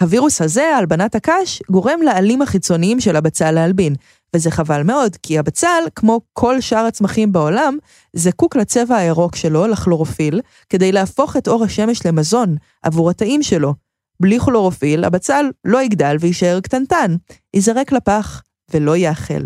הווירוס 0.01 0.43
הזה, 0.43 0.77
הלבנת 0.77 1.15
הקש, 1.15 1.63
גורם 1.71 2.03
לעלים 2.03 2.43
החיצוניים 2.43 3.01
של 3.01 3.17
הבצל 3.17 3.51
להלבין, 3.51 3.95
וזה 4.37 4.51
חבל 4.51 4.83
מאוד, 4.83 5.17
כי 5.23 5.39
הבצל, 5.39 5.83
כמו 5.95 6.21
כל 6.33 6.61
שאר 6.61 6.85
הצמחים 6.85 7.33
בעולם, 7.33 7.79
זקוק 8.13 8.57
לצבע 8.57 8.97
הירוק 8.97 9.37
שלו, 9.37 9.67
לכלורופיל, 9.67 10.41
כדי 10.69 10.93
להפוך 10.93 11.37
את 11.37 11.49
אור 11.49 11.65
השמש 11.65 12.07
למזון 12.07 12.57
עבור 12.83 13.11
התאים 13.11 13.43
שלו. 13.43 13.75
בלי 14.21 14.41
כלורופיל, 14.41 15.05
הבצל 15.05 15.47
לא 15.65 15.83
יגדל 15.83 16.17
ויישאר 16.21 16.61
קטנטן, 16.61 17.17
ייזרק 17.55 17.93
לפח 17.93 18.43
ולא 18.71 18.97
יאכל. 18.97 19.43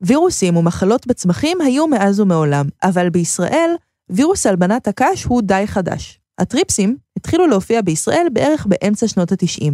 וירוסים 0.00 0.56
ומחלות 0.56 1.06
בצמחים 1.06 1.60
היו 1.60 1.86
מאז 1.86 2.20
ומעולם, 2.20 2.66
אבל 2.82 3.10
בישראל, 3.10 3.70
וירוס 4.10 4.46
הלבנת 4.46 4.88
הקש 4.88 5.24
הוא 5.24 5.42
די 5.42 5.62
חדש. 5.66 6.18
הטריפסים 6.38 6.96
התחילו 7.16 7.46
להופיע 7.46 7.82
בישראל 7.82 8.26
בערך 8.32 8.66
באמצע 8.66 9.08
שנות 9.08 9.32
ה-90, 9.32 9.72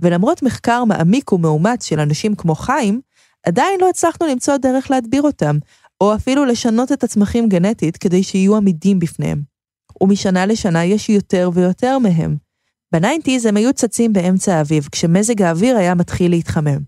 ולמרות 0.00 0.42
מחקר 0.42 0.84
מעמיק 0.84 1.32
ומאומץ 1.32 1.84
של 1.84 2.00
אנשים 2.00 2.34
כמו 2.34 2.54
חיים, 2.54 3.00
עדיין 3.48 3.80
לא 3.80 3.88
הצלחנו 3.88 4.26
למצוא 4.26 4.56
דרך 4.56 4.90
להדביר 4.90 5.22
אותם, 5.22 5.56
או 6.00 6.14
אפילו 6.14 6.44
לשנות 6.44 6.92
את 6.92 7.04
הצמחים 7.04 7.48
גנטית 7.48 7.96
כדי 7.96 8.22
שיהיו 8.22 8.56
עמידים 8.56 8.98
בפניהם. 8.98 9.38
ומשנה 10.00 10.46
לשנה 10.46 10.84
יש 10.84 11.08
יותר 11.08 11.50
ויותר 11.54 11.98
מהם. 11.98 12.36
ב 12.92 12.98
nineties 12.98 13.46
הם 13.46 13.56
היו 13.56 13.72
צצים 13.72 14.12
באמצע 14.12 14.54
האביב, 14.54 14.88
כשמזג 14.92 15.42
האוויר 15.42 15.76
היה 15.76 15.94
מתחיל 15.94 16.30
להתחמם. 16.30 16.78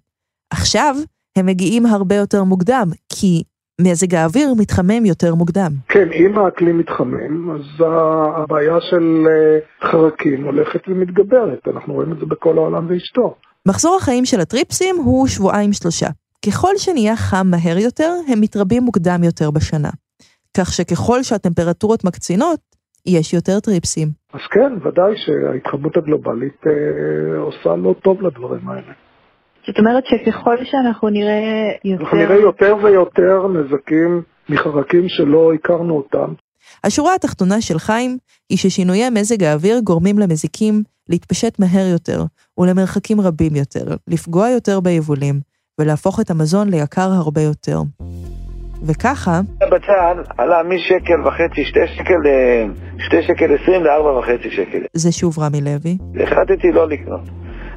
עכשיו, 0.51 0.97
הם 1.37 1.47
מגיעים 1.47 1.87
הרבה 1.87 2.15
יותר 2.15 2.45
מוקדם, 2.45 2.89
כי 3.09 3.43
מזג 3.81 4.15
האוויר 4.15 4.55
מתחמם 4.59 5.05
יותר 5.05 5.35
מוקדם. 5.35 5.71
כן, 5.89 6.09
אם 6.13 6.39
האקלים 6.39 6.79
מתחמם, 6.79 7.51
אז 7.51 7.87
הבעיה 8.37 8.77
של 8.81 9.27
אה, 9.29 9.89
חרקים 9.91 10.45
הולכת 10.45 10.81
ומתגברת. 10.89 11.69
אנחנו 11.75 11.95
רואים 11.95 12.13
את 12.13 12.19
זה 12.19 12.27
בכל 12.27 12.59
העולם 12.59 12.87
ואשתו. 12.89 13.35
מחזור 13.67 13.97
החיים 13.97 14.25
של 14.25 14.41
הטריפסים 14.41 14.97
הוא 14.97 15.27
שבועיים-שלושה. 15.27 16.09
ככל 16.47 16.77
שנהיה 16.77 17.17
חם 17.17 17.47
מהר 17.51 17.79
יותר, 17.79 18.13
הם 18.29 18.41
מתרבים 18.41 18.83
מוקדם 18.83 19.25
יותר 19.25 19.51
בשנה. 19.51 19.91
כך 20.57 20.73
שככל 20.73 21.23
שהטמפרטורות 21.23 22.05
מקצינות, 22.05 22.61
יש 23.07 23.35
יותר 23.35 23.61
טריפסים. 23.61 24.09
אז 24.33 24.41
כן, 24.51 24.73
ודאי 24.89 25.13
שההתחממות 25.17 25.97
הגלובלית 25.97 26.61
אה, 26.67 27.39
עושה 27.39 27.77
לא 27.77 27.95
טוב 28.03 28.23
לדברים 28.23 28.69
האלה. 28.69 28.93
זאת 29.67 29.79
אומרת 29.79 30.05
שככל 30.07 30.57
שאנחנו 30.65 31.09
נראה 31.09 31.41
יותר... 31.85 32.05
אנחנו 32.05 32.19
נראה 32.19 32.37
יותר 32.37 32.77
ויותר 32.83 33.49
נזקים 33.49 34.23
מחרקים 34.49 35.09
שלא 35.09 35.53
הכרנו 35.55 35.97
אותם. 35.97 36.33
השורה 36.85 37.15
התחתונה 37.15 37.61
של 37.61 37.79
חיים 37.79 38.19
היא 38.51 38.59
ששינויי 38.59 39.11
מזג 39.11 39.43
האוויר 39.43 39.81
גורמים 39.85 40.19
למזיקים 40.19 40.83
להתפשט 41.09 41.59
מהר 41.59 41.87
יותר 41.93 42.23
ולמרחקים 42.59 43.21
רבים 43.21 43.57
יותר, 43.57 43.85
לפגוע 44.09 44.49
יותר 44.49 44.81
ביבולים 44.81 45.41
ולהפוך 45.81 46.21
את 46.21 46.31
המזון 46.31 46.69
ליקר 46.69 47.11
הרבה 47.13 47.41
יותר. 47.41 47.79
וככה... 48.87 49.41
הבצל 49.63 50.33
עלה 50.39 50.63
משקל 50.63 51.29
וחצי, 51.29 51.65
שתי 51.65 51.81
שקל, 51.97 52.27
אה, 52.27 52.65
שתי 52.99 53.23
שקל 53.23 53.55
עשרים 53.55 53.85
לארבע 53.85 54.19
וחצי 54.19 54.51
שקל. 54.51 54.79
זה 54.93 55.13
שוב 55.13 55.39
רמי 55.39 55.61
לוי. 55.61 55.99
החלטתי 56.25 56.73
לא 56.73 56.89
לקנות. 56.89 57.21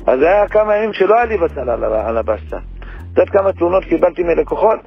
אז 0.07 0.19
זה 0.19 0.25
היה 0.25 0.47
כמה 0.47 0.75
ימים 0.75 0.93
שלא 0.93 1.15
היה 1.15 1.25
לי 1.25 1.37
בצל 1.37 1.69
על 1.69 2.17
הבסטה. 2.17 2.57
את 2.57 3.17
יודעת 3.17 3.29
כמה 3.29 3.53
תלונות 3.53 3.83
קיבלתי 3.83 4.23
מלקוחות? 4.23 4.79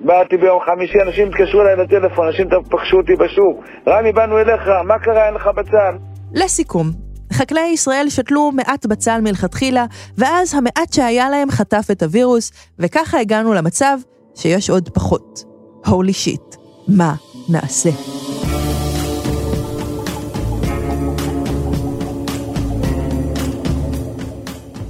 באתי 0.00 0.36
ביום 0.36 0.60
חמישי, 0.66 0.98
אנשים 1.06 1.28
התקשרו 1.28 1.60
אליי 1.60 1.76
לטלפון, 1.76 2.26
אנשים 2.26 2.48
פגשו 2.70 2.96
אותי 2.96 3.12
בשוק. 3.16 3.64
רמי, 3.88 4.12
באנו 4.12 4.38
אליך, 4.38 4.68
מה 4.84 4.98
קרה, 4.98 5.26
אין 5.26 5.34
לך 5.34 5.46
בצל? 5.56 5.96
לסיכום, 6.32 6.86
חקלאי 7.32 7.70
ישראל 7.72 8.06
שתלו 8.08 8.52
מעט 8.52 8.86
בצל 8.86 9.20
מלכתחילה, 9.20 9.86
ואז 10.18 10.54
המעט 10.54 10.92
שהיה 10.92 11.30
להם 11.30 11.50
חטף 11.50 11.88
את 11.92 12.02
הווירוס, 12.02 12.52
וככה 12.78 13.20
הגענו 13.20 13.54
למצב 13.54 13.98
שיש 14.34 14.70
עוד 14.70 14.88
פחות. 14.88 15.44
הולי 15.86 16.12
שיט, 16.12 16.56
מה 16.88 17.14
נעשה? 17.48 17.90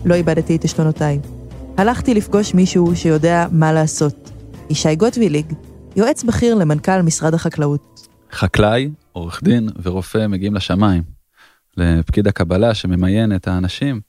לא 0.05 0.15
איבדתי 0.15 0.57
את 0.57 0.65
עשתונותיי. 0.65 1.21
הלכתי 1.77 2.15
לפגוש 2.15 2.55
מישהו 2.55 2.97
שיודע 2.97 3.47
מה 3.53 3.73
לעשות. 3.73 4.31
ישי 4.71 4.97
גוטוויליג, 4.97 5.53
יועץ 5.97 6.25
בכיר 6.25 6.55
למנכ"ל 6.55 7.03
משרד 7.03 7.35
החקלאות. 7.35 8.09
חקלאי, 8.33 8.91
עורך 9.13 9.41
דין 9.45 9.69
ורופא 9.83 10.27
מגיעים 10.27 10.55
לשמיים, 10.55 11.20
לפקיד 11.77 12.29
הקבלה 12.29 12.75
שממיין 12.75 13.35
את 13.35 13.49
האנשים. 13.49 14.01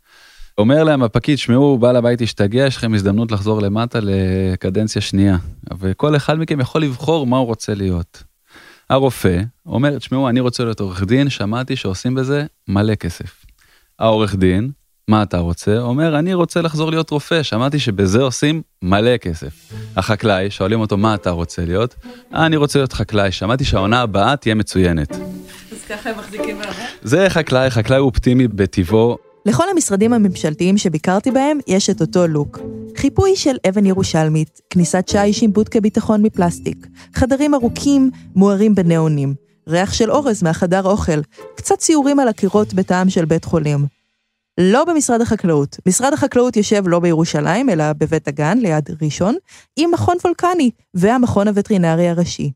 אומר 0.57 0.83
להם 0.83 1.03
הפקיד, 1.03 1.37
שמעו, 1.37 1.77
בעל 1.77 1.95
הבית 1.95 2.21
השתגע, 2.21 2.65
יש 2.65 2.77
לכם 2.77 2.93
הזדמנות 2.93 3.31
לחזור 3.31 3.61
למטה 3.61 3.99
לקדנציה 4.01 5.01
שנייה. 5.01 5.37
וכל 5.79 6.15
אחד 6.15 6.39
מכם 6.39 6.59
יכול 6.59 6.81
לבחור 6.81 7.27
מה 7.27 7.37
הוא 7.37 7.45
רוצה 7.45 7.73
להיות. 7.73 8.23
הרופא 8.89 9.41
אומר, 9.65 9.97
תשמעו, 9.97 10.29
אני 10.29 10.39
רוצה 10.39 10.63
להיות 10.63 10.79
עורך 10.79 11.03
דין, 11.03 11.29
שמעתי 11.29 11.75
שעושים 11.75 12.15
בזה 12.15 12.45
מלא 12.67 12.95
כסף. 12.95 13.45
העורך 13.99 14.35
דין 14.35 14.71
מה 15.07 15.23
אתה 15.23 15.37
רוצה? 15.37 15.79
אומר, 15.79 16.19
אני 16.19 16.33
רוצה 16.33 16.61
לחזור 16.61 16.89
להיות 16.89 17.09
רופא, 17.09 17.43
שמעתי 17.43 17.79
שבזה 17.79 18.21
עושים 18.21 18.61
מלא 18.81 19.17
כסף. 19.17 19.73
החקלאי, 19.95 20.51
שואלים 20.51 20.79
אותו, 20.79 20.97
מה 20.97 21.15
אתה 21.15 21.29
רוצה 21.29 21.65
להיות? 21.65 21.95
אני 22.33 22.55
רוצה 22.55 22.79
להיות 22.79 22.93
חקלאי, 22.93 23.31
שמעתי 23.31 23.65
שהעונה 23.65 24.01
הבאה 24.01 24.35
תהיה 24.35 24.55
מצוינת. 24.55 25.11
אז 25.71 25.85
ככה 25.89 26.09
הם 26.09 26.17
מחזיקים 26.19 26.57
מעמד? 26.57 26.90
זה 27.03 27.25
חקלאי, 27.29 27.69
חקלאי 27.69 27.99
אופטימי 27.99 28.47
בטבעו. 28.47 29.17
לכל 29.45 29.69
המשרדים 29.69 30.13
הממשלתיים 30.13 30.77
שביקרתי 30.77 31.31
בהם 31.31 31.59
יש 31.67 31.89
את 31.89 32.01
אותו 32.01 32.27
לוק. 32.27 32.59
חיפוי 32.97 33.35
של 33.35 33.55
אבן 33.69 33.85
ירושלמית, 33.85 34.61
כניסת 34.69 35.07
שיש 35.07 35.43
עם 35.43 35.53
בודקה 35.53 35.81
ביטחון 35.81 36.21
מפלסטיק, 36.21 36.87
חדרים 37.15 37.53
ארוכים 37.53 38.11
מוארים 38.35 38.75
בניאונים, 38.75 39.33
ריח 39.67 39.93
של 39.93 40.11
אורז 40.11 40.43
מהחדר 40.43 40.83
אוכל, 40.83 41.21
קצת 41.55 41.77
ציורים 41.77 42.19
על 42.19 42.27
הקירות 42.27 42.73
בטעם 42.73 43.09
של 43.09 43.25
בית 43.25 43.45
חולים. 43.45 43.85
לא 44.57 44.85
במשרד 44.85 45.21
החקלאות. 45.21 45.77
משרד 45.87 46.13
החקלאות 46.13 46.57
יושב 46.57 46.83
לא 46.87 46.99
בירושלים, 46.99 47.69
אלא 47.69 47.93
בבית 47.93 48.27
הגן, 48.27 48.57
ליד 48.57 48.89
ראשון, 49.01 49.35
עם 49.79 49.91
מכון 49.91 50.17
וולקני 50.25 50.71
והמכון 50.93 51.47
הווטרינרי 51.47 52.09
הראשי. 52.09 52.51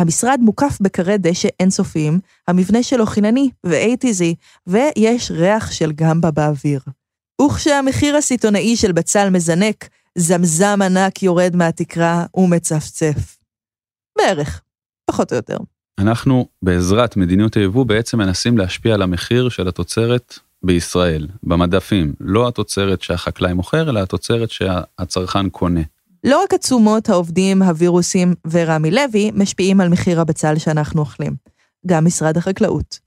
המשרד 0.00 0.40
מוקף 0.42 0.78
בכרי 0.80 1.18
דשא 1.18 1.48
אינסופיים, 1.60 2.20
המבנה 2.48 2.82
שלו 2.82 3.06
חינני 3.06 3.50
ואייטיזי, 3.64 4.34
ויש 4.66 5.30
ריח 5.30 5.72
של 5.72 5.92
גמבה 5.92 6.30
באוויר. 6.30 6.80
וכשהמחיר 7.42 8.16
הסיטונאי 8.16 8.76
של 8.76 8.92
בצל 8.92 9.30
מזנק, 9.30 9.88
זמזם 10.18 10.78
ענק 10.82 11.22
יורד 11.22 11.56
מהתקרה 11.56 12.24
ומצפצף. 12.34 13.38
בערך, 14.18 14.60
פחות 15.10 15.32
או 15.32 15.36
יותר. 15.36 15.56
אנחנו, 15.98 16.46
בעזרת 16.62 17.16
מדיניות 17.16 17.56
היבוא, 17.56 17.86
בעצם 17.86 18.18
מנסים 18.18 18.58
להשפיע 18.58 18.94
על 18.94 19.02
המחיר 19.02 19.48
של 19.48 19.68
התוצרת 19.68 20.38
בישראל, 20.62 21.28
במדפים. 21.42 22.14
לא 22.20 22.48
התוצרת 22.48 23.02
שהחקלאי 23.02 23.52
מוכר, 23.52 23.90
אלא 23.90 24.00
התוצרת 24.00 24.50
שהצרכן 24.50 25.48
קונה. 25.48 25.80
לא 26.24 26.42
רק 26.42 26.54
התשומות, 26.54 27.08
העובדים, 27.08 27.62
הווירוסים 27.62 28.34
ורמי 28.50 28.90
לוי 28.90 29.30
משפיעים 29.34 29.80
על 29.80 29.88
מחיר 29.88 30.20
הבצל 30.20 30.58
שאנחנו 30.58 31.00
אוכלים, 31.00 31.34
גם 31.86 32.04
משרד 32.04 32.36
החקלאות. 32.36 32.98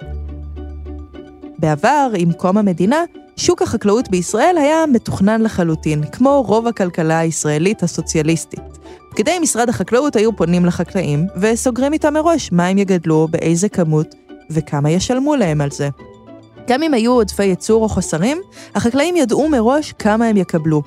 בעבר, 1.59 2.11
עם 2.17 2.33
קום 2.33 2.57
המדינה, 2.57 3.03
שוק 3.35 3.61
החקלאות 3.61 4.09
בישראל 4.09 4.57
היה 4.57 4.85
מתוכנן 4.91 5.41
לחלוטין, 5.41 6.03
כמו 6.11 6.43
רוב 6.47 6.67
הכלכלה 6.67 7.19
הישראלית 7.19 7.83
הסוציאליסטית. 7.83 8.77
פקידי 9.11 9.39
משרד 9.39 9.69
החקלאות 9.69 10.15
היו 10.15 10.35
פונים 10.35 10.65
לחקלאים 10.65 11.27
וסוגרים 11.41 11.93
איתם 11.93 12.13
מראש 12.13 12.51
מה 12.51 12.67
הם 12.67 12.77
יגדלו, 12.77 13.27
באיזה 13.31 13.69
כמות 13.69 14.15
וכמה 14.49 14.91
ישלמו 14.91 15.35
להם 15.35 15.61
על 15.61 15.71
זה. 15.71 15.89
גם 16.67 16.83
אם 16.83 16.93
היו 16.93 17.11
עודפי 17.11 17.43
ייצור 17.43 17.83
או 17.83 17.89
חוסרים, 17.89 18.41
החקלאים 18.75 19.15
ידעו 19.15 19.49
מראש 19.49 19.93
כמה 19.99 20.25
הם 20.25 20.37
יקבלו. 20.37 20.81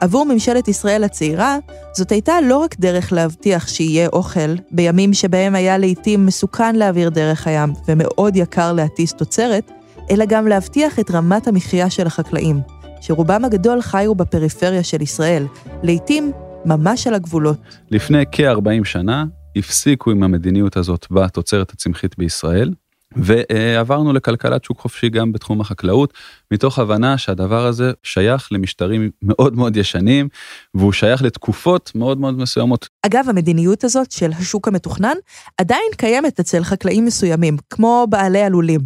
עבור 0.00 0.24
ממשלת 0.24 0.68
ישראל 0.68 1.04
הצעירה, 1.04 1.58
זאת 1.92 2.12
הייתה 2.12 2.32
לא 2.40 2.58
רק 2.58 2.76
דרך 2.78 3.12
להבטיח 3.12 3.68
שיהיה 3.68 4.08
אוכל, 4.12 4.54
בימים 4.70 5.14
שבהם 5.14 5.54
היה 5.54 5.78
לעתים 5.78 6.26
מסוכן 6.26 6.76
להעביר 6.76 7.08
דרך 7.08 7.46
הים 7.46 7.72
ומאוד 7.88 8.36
יקר 8.36 8.72
להטיס 8.72 9.12
תוצרת, 9.12 9.70
אלא 10.10 10.24
גם 10.24 10.48
להבטיח 10.48 10.98
את 10.98 11.10
רמת 11.10 11.46
המחיה 11.46 11.90
של 11.90 12.06
החקלאים, 12.06 12.60
שרובם 13.00 13.44
הגדול 13.44 13.80
חיו 13.80 14.14
בפריפריה 14.14 14.82
של 14.82 15.02
ישראל, 15.02 15.46
לעתים 15.82 16.32
ממש 16.64 17.06
על 17.06 17.14
הגבולות. 17.14 17.58
לפני 17.90 18.24
כ-40 18.32 18.84
שנה 18.84 19.24
הפסיקו 19.56 20.10
עם 20.10 20.22
המדיניות 20.22 20.76
הזאת 20.76 21.06
בתוצרת 21.10 21.72
הצמחית 21.72 22.18
בישראל, 22.18 22.72
ועברנו 23.16 24.12
לכלכלת 24.12 24.64
שוק 24.64 24.80
חופשי 24.80 25.08
גם 25.08 25.32
בתחום 25.32 25.60
החקלאות, 25.60 26.12
מתוך 26.50 26.78
הבנה 26.78 27.18
שהדבר 27.18 27.66
הזה 27.66 27.92
שייך 28.02 28.52
למשטרים 28.52 29.10
מאוד 29.22 29.56
מאוד 29.56 29.76
ישנים, 29.76 30.28
והוא 30.74 30.92
שייך 30.92 31.22
לתקופות 31.22 31.92
מאוד 31.94 32.20
מאוד 32.20 32.38
מסוימות. 32.38 32.88
אגב, 33.06 33.24
המדיניות 33.28 33.84
הזאת 33.84 34.12
של 34.12 34.30
השוק 34.32 34.68
המתוכנן 34.68 35.16
עדיין 35.58 35.90
קיימת 35.96 36.40
אצל 36.40 36.64
חקלאים 36.64 37.04
מסוימים, 37.04 37.56
כמו 37.70 38.06
בעלי 38.08 38.42
הלולים. 38.42 38.80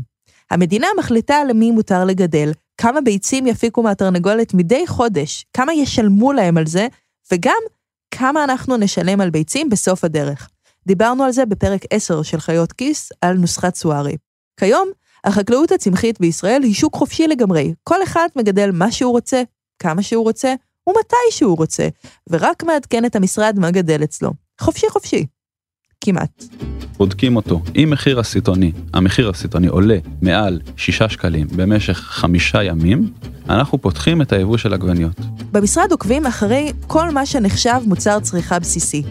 המדינה 0.51 0.87
מחליטה 0.99 1.45
למי 1.49 1.71
מותר 1.71 2.05
לגדל, 2.05 2.53
כמה 2.79 3.01
ביצים 3.01 3.47
יפיקו 3.47 3.83
מהתרנגולת 3.83 4.55
מדי 4.55 4.87
חודש, 4.87 5.47
כמה 5.53 5.73
ישלמו 5.73 6.33
להם 6.33 6.59
על 6.59 6.67
זה, 6.67 6.87
וגם 7.33 7.59
כמה 8.11 8.45
אנחנו 8.45 8.77
נשלם 8.77 9.21
על 9.21 9.31
ביצים 9.31 9.69
בסוף 9.69 10.05
הדרך. 10.05 10.49
דיברנו 10.87 11.25
על 11.25 11.33
זה 11.33 11.47
בפרק 11.47 11.81
10 11.91 12.23
של 12.23 12.41
חיות 12.41 12.73
כיס, 12.73 13.13
על 13.21 13.37
נוסחת 13.37 13.75
סוארי. 13.75 14.17
כיום, 14.61 14.89
החקלאות 15.25 15.73
הצמחית 15.73 16.21
בישראל 16.21 16.63
היא 16.63 16.75
שוק 16.75 16.95
חופשי 16.95 17.29
לגמרי. 17.29 17.75
כל 17.85 18.03
אחד 18.03 18.29
מגדל 18.37 18.71
מה 18.73 18.93
שהוא 18.93 19.13
רוצה, 19.13 19.43
כמה 19.79 20.03
שהוא 20.03 20.25
רוצה, 20.25 20.55
ומתי 20.89 21.17
שהוא 21.31 21.57
רוצה, 21.57 21.89
ורק 22.31 22.63
מעדכן 22.63 23.05
את 23.05 23.17
המשרד 23.17 23.59
מה 23.59 23.71
גדל 23.71 24.05
אצלו. 24.05 24.31
חופשי 24.61 24.87
חופשי. 24.91 25.27
כמעט. 26.05 26.45
בודקים 26.97 27.37
אותו. 27.37 27.63
אם 27.77 27.89
מחיר 27.93 28.21
הסיטוני, 28.21 28.73
המחיר 28.95 29.31
הסיטוני 29.31 29.67
עולה 29.67 29.99
מעל 30.23 30.61
6 30.77 31.03
שקלים 31.03 31.47
במשך 31.57 31.99
חמישה 31.99 32.63
ימים, 32.63 33.13
אנחנו 33.49 33.79
פותחים 33.79 34.23
את 34.23 34.33
היבוא 34.33 34.57
של 34.57 34.75
עגבניות. 34.75 35.21
במשרד 35.53 35.93
עוקבים 35.93 36.27
אחרי 36.27 36.73
כל 36.87 37.11
מה 37.11 37.27
שנחשב 37.27 37.81
מוצר 37.87 38.21
צריכה 38.21 38.59
בסיסי. 38.59 39.03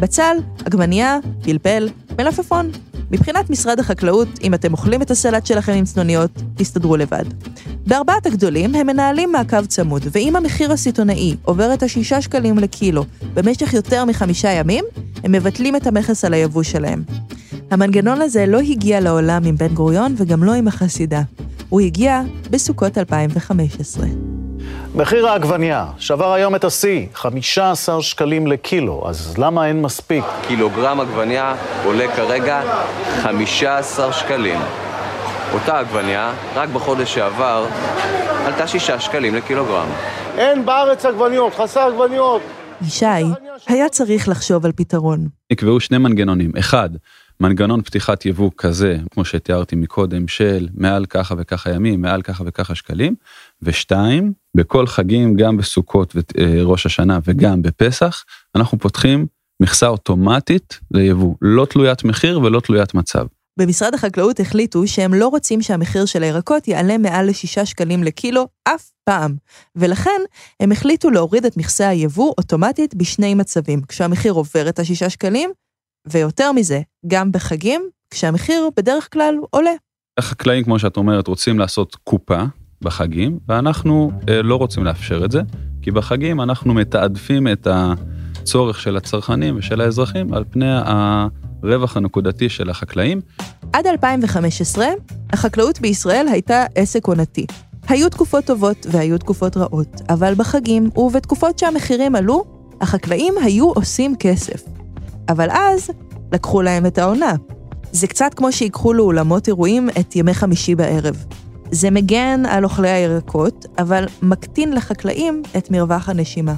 בצל, 0.00 0.36
עגבנייה, 0.64 1.18
פלפל, 1.42 1.88
מלפפון. 2.18 2.70
מבחינת 3.10 3.50
משרד 3.50 3.80
החקלאות, 3.80 4.28
אם 4.42 4.54
אתם 4.54 4.72
אוכלים 4.72 5.02
את 5.02 5.10
הסלט 5.10 5.46
שלכם 5.46 5.72
עם 5.72 5.84
צנוניות, 5.84 6.30
תסתדרו 6.56 6.96
לבד. 6.96 7.24
בארבעת 7.86 8.26
הגדולים 8.26 8.74
הם 8.74 8.86
מנהלים 8.86 9.32
מעקב 9.32 9.66
צמוד, 9.66 10.02
ואם 10.12 10.36
המחיר 10.36 10.72
הסיטונאי 10.72 11.36
עובר 11.42 11.74
את 11.74 11.82
השישה 11.82 12.22
שקלים 12.22 12.58
לקילו 12.58 13.04
במשך 13.34 13.74
יותר 13.74 14.04
מחמישה 14.04 14.50
ימים, 14.50 14.84
הם 15.24 15.32
מבטלים 15.32 15.76
את 15.76 15.86
המכס 15.86 16.24
על 16.24 16.34
היבוא 16.34 16.62
שלהם. 16.62 17.02
המנגנון 17.70 18.22
הזה 18.22 18.46
לא 18.46 18.58
הגיע 18.58 19.00
לעולם 19.00 19.44
עם 19.44 19.56
בן 19.56 19.74
גוריון 19.74 20.14
וגם 20.16 20.44
לא 20.44 20.54
עם 20.54 20.68
החסידה. 20.68 21.22
הוא 21.68 21.80
הגיע 21.80 22.22
בסוכות 22.50 22.98
2015. 22.98 24.06
מחיר 24.94 25.28
העגבנייה 25.28 25.86
שבר 25.98 26.32
היום 26.32 26.54
את 26.54 26.64
השיא, 26.64 27.06
15 27.14 28.02
שקלים 28.02 28.46
לקילו, 28.46 29.04
אז 29.08 29.38
למה 29.38 29.66
אין 29.66 29.82
מספיק? 29.82 30.24
קילוגרם 30.46 31.00
עגבנייה 31.00 31.54
עולה 31.84 32.16
כרגע 32.16 32.62
15 33.22 34.12
שקלים. 34.12 34.60
אותה 35.52 35.78
עגבנייה, 35.78 36.32
רק 36.54 36.68
בחודש 36.68 37.14
שעבר, 37.14 37.66
עלתה 38.46 38.66
6 38.66 38.90
שקלים 38.90 39.34
לקילוגרם. 39.34 39.88
אין 40.38 40.66
בארץ 40.66 41.06
עגבניות, 41.06 41.54
חסר 41.54 41.80
עגבניות. 41.80 42.42
ישי 42.82 43.06
היה 43.66 43.88
צריך 43.88 44.28
לחשוב 44.28 44.66
על 44.66 44.72
פתרון. 44.72 45.28
נקבעו 45.52 45.80
שני 45.80 45.98
מנגנונים. 45.98 46.50
אחד, 46.58 46.90
מנגנון 47.40 47.82
פתיחת 47.82 48.26
יבוא 48.26 48.50
כזה, 48.56 48.98
כמו 49.10 49.24
שתיארתי 49.24 49.76
מקודם, 49.76 50.28
של 50.28 50.68
מעל 50.74 51.06
ככה 51.06 51.34
וככה 51.38 51.70
ימים, 51.70 52.00
מעל 52.02 52.22
ככה 52.22 52.44
וככה 52.46 52.74
שקלים, 52.74 53.14
ושתיים, 53.62 54.32
בכל 54.56 54.86
חגים, 54.86 55.36
גם 55.36 55.56
בסוכות 55.56 56.16
וראש 56.36 56.86
השנה 56.86 57.18
וגם 57.24 57.62
בפסח, 57.62 58.24
אנחנו 58.54 58.78
פותחים 58.78 59.26
מכסה 59.62 59.88
אוטומטית 59.88 60.80
ליבוא, 60.90 61.34
לא 61.42 61.64
תלוית 61.64 62.04
מחיר 62.04 62.40
ולא 62.40 62.60
תלוית 62.60 62.94
מצב. 62.94 63.26
במשרד 63.58 63.94
החקלאות 63.94 64.40
החליטו 64.40 64.86
שהם 64.86 65.14
לא 65.14 65.28
רוצים 65.28 65.62
שהמחיר 65.62 66.04
של 66.04 66.22
הירקות 66.22 66.68
יעלה 66.68 66.98
מעל 66.98 67.28
לשישה 67.28 67.66
שקלים 67.66 68.02
לקילו 68.02 68.48
אף 68.64 68.90
פעם, 69.04 69.34
ולכן 69.76 70.20
הם 70.60 70.72
החליטו 70.72 71.10
להוריד 71.10 71.44
את 71.44 71.56
מכסה 71.56 71.88
היבוא 71.88 72.34
אוטומטית 72.38 72.94
בשני 72.94 73.34
מצבים, 73.34 73.82
כשהמחיר 73.88 74.32
עובר 74.32 74.68
את 74.68 74.78
השישה 74.78 75.10
שקלים, 75.10 75.50
ויותר 76.06 76.52
מזה, 76.52 76.80
גם 77.06 77.32
בחגים, 77.32 77.82
כשהמחיר 78.10 78.68
בדרך 78.76 79.08
כלל 79.12 79.34
עולה. 79.50 79.70
החקלאים, 80.18 80.64
כמו 80.64 80.78
שאת 80.78 80.96
אומרת, 80.96 81.26
רוצים 81.26 81.58
לעשות 81.58 81.96
קופה 82.04 82.42
בחגים, 82.82 83.38
ואנחנו 83.48 84.10
אה, 84.28 84.42
לא 84.42 84.56
רוצים 84.56 84.84
לאפשר 84.84 85.24
את 85.24 85.30
זה, 85.30 85.40
כי 85.82 85.90
בחגים 85.90 86.40
אנחנו 86.40 86.74
מתעדפים 86.74 87.48
את 87.48 87.66
הצורך 87.70 88.80
של 88.80 88.96
הצרכנים 88.96 89.56
ושל 89.58 89.80
האזרחים 89.80 90.34
על 90.34 90.44
פני 90.50 90.66
הרווח 90.84 91.96
הנקודתי 91.96 92.48
של 92.48 92.70
החקלאים. 92.70 93.20
עד 93.72 93.86
2015, 93.86 94.86
החקלאות 95.32 95.80
בישראל 95.80 96.26
הייתה 96.28 96.64
עסק 96.74 97.06
עונתי. 97.06 97.46
היו 97.88 98.08
תקופות 98.10 98.44
טובות 98.44 98.86
והיו 98.90 99.18
תקופות 99.18 99.56
רעות, 99.56 100.00
אבל 100.08 100.34
בחגים 100.34 100.90
ובתקופות 100.96 101.58
שהמחירים 101.58 102.14
עלו, 102.14 102.44
החקלאים 102.80 103.34
היו 103.44 103.70
עושים 103.70 104.16
כסף. 104.16 104.83
אבל 105.28 105.50
אז 105.50 105.90
לקחו 106.32 106.62
להם 106.62 106.86
את 106.86 106.98
העונה. 106.98 107.32
זה 107.92 108.06
קצת 108.06 108.34
כמו 108.34 108.52
שיקחו 108.52 108.92
לאולמות 108.92 109.48
אירועים 109.48 109.88
את 110.00 110.16
ימי 110.16 110.34
חמישי 110.34 110.74
בערב. 110.74 111.24
זה 111.70 111.90
מגן 111.90 112.46
על 112.46 112.64
אוכלי 112.64 112.88
הירקות, 112.88 113.66
אבל 113.78 114.06
מקטין 114.22 114.72
לחקלאים 114.72 115.42
את 115.58 115.70
מרווח 115.70 116.08
הנשימה. 116.08 116.54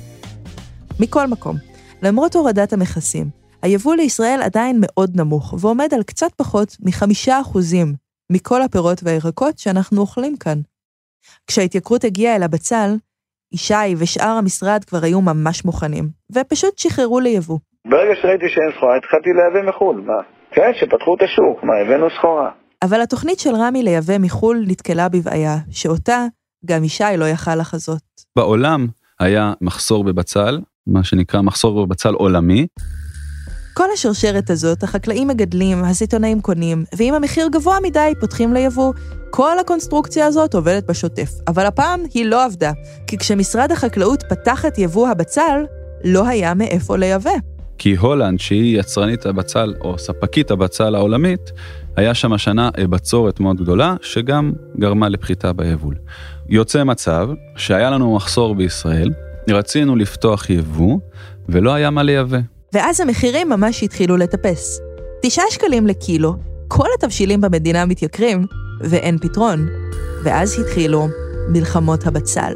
מכל 1.00 1.26
מקום, 1.26 1.56
למרות 2.02 2.36
הורדת 2.36 2.72
המכסים, 2.72 3.30
היבוא 3.62 3.94
לישראל 3.94 4.40
עדיין 4.42 4.76
מאוד 4.80 5.16
נמוך, 5.16 5.54
ועומד 5.58 5.94
על 5.94 6.02
קצת 6.02 6.30
פחות 6.36 6.76
מחמישה 6.80 7.40
אחוזים 7.40 7.94
מכל 8.32 8.62
הפירות 8.62 9.00
והירקות 9.02 9.58
שאנחנו 9.58 10.00
אוכלים 10.00 10.36
כאן. 10.36 10.60
כשההתייקרות 11.46 12.04
הגיעה 12.04 12.36
אל 12.36 12.42
הבצל, 12.42 12.96
ישי 13.52 13.94
ושאר 13.96 14.28
המשרד 14.30 14.84
כבר 14.84 15.04
היו 15.04 15.20
ממש 15.20 15.64
מוכנים, 15.64 16.10
ופשוט 16.32 16.78
שחררו 16.78 17.20
ליבוא. 17.20 17.58
ברגע 17.88 18.14
שראיתי 18.22 18.44
שאין 18.48 18.70
סחורה, 18.76 18.96
התחלתי 18.96 19.30
לייבא 19.32 19.68
מחו"ל, 19.68 20.02
מה? 20.06 20.20
כן, 20.50 20.70
שפתחו 20.80 21.14
את 21.16 21.22
השוק, 21.22 21.64
מה, 21.64 21.72
הבאנו 21.76 22.06
סחורה. 22.18 22.50
אבל 22.82 23.00
התוכנית 23.00 23.38
של 23.38 23.54
רמי 23.54 23.82
לייבא 23.82 24.18
מחו"ל 24.18 24.64
נתקלה 24.68 25.08
בבעיה, 25.08 25.56
שאותה 25.70 26.24
גם 26.64 26.84
ישי 26.84 27.04
לא 27.18 27.24
יכל 27.24 27.54
לחזות. 27.54 28.02
בעולם 28.36 28.86
היה 29.20 29.52
מחסור 29.60 30.04
בבצל, 30.04 30.60
מה 30.86 31.04
שנקרא 31.04 31.40
מחסור 31.40 31.86
בבצל 31.86 32.14
עולמי. 32.14 32.66
כל 33.74 33.90
השרשרת 33.94 34.50
הזאת, 34.50 34.82
החקלאים 34.82 35.28
מגדלים, 35.28 35.84
הסיטונאים 35.84 36.40
קונים, 36.40 36.84
ואם 36.96 37.14
המחיר 37.14 37.48
גבוה 37.52 37.76
מדי, 37.82 38.12
פותחים 38.20 38.52
ליבוא. 38.52 38.92
כל 39.30 39.58
הקונסטרוקציה 39.58 40.26
הזאת 40.26 40.54
עובדת 40.54 40.84
בשוטף, 40.88 41.30
אבל 41.48 41.66
הפעם 41.66 42.00
היא 42.14 42.26
לא 42.26 42.44
עבדה, 42.44 42.72
כי 43.06 43.18
כשמשרד 43.18 43.72
החקלאות 43.72 44.22
פתח 44.22 44.66
את 44.66 44.78
יבוא 44.78 45.08
הבצל, 45.08 45.64
לא 46.04 46.26
היה 46.26 46.54
מאיפה 46.54 46.96
לייבא. 46.96 47.55
כי 47.78 47.96
הולנד, 47.96 48.40
שהיא 48.40 48.80
יצרנית 48.80 49.26
הבצל 49.26 49.74
או 49.80 49.98
ספקית 49.98 50.50
הבצל 50.50 50.94
העולמית, 50.94 51.52
היה 51.96 52.14
שם 52.14 52.32
השנה 52.32 52.70
בצורת 52.90 53.40
מאוד 53.40 53.56
גדולה, 53.56 53.94
שגם 54.02 54.52
גרמה 54.78 55.08
לפחיתה 55.08 55.52
ביבול. 55.52 55.94
יוצא 56.48 56.84
מצב 56.84 57.28
שהיה 57.56 57.90
לנו 57.90 58.14
מחסור 58.14 58.54
בישראל, 58.54 59.10
רצינו 59.48 59.96
לפתוח 59.96 60.50
יבוא, 60.50 60.98
ולא 61.48 61.74
היה 61.74 61.90
מה 61.90 62.02
לייבא. 62.02 62.38
ואז 62.72 63.00
המחירים 63.00 63.48
ממש 63.48 63.82
התחילו 63.82 64.16
לטפס. 64.16 64.80
תשעה 65.22 65.44
שקלים 65.50 65.86
לקילו, 65.86 66.34
כל 66.68 66.86
התבשילים 66.98 67.40
במדינה 67.40 67.84
מתייקרים, 67.84 68.46
ואין 68.80 69.18
פתרון. 69.18 69.66
ואז 70.24 70.60
התחילו 70.60 71.08
מלחמות 71.48 72.06
הבצל. 72.06 72.52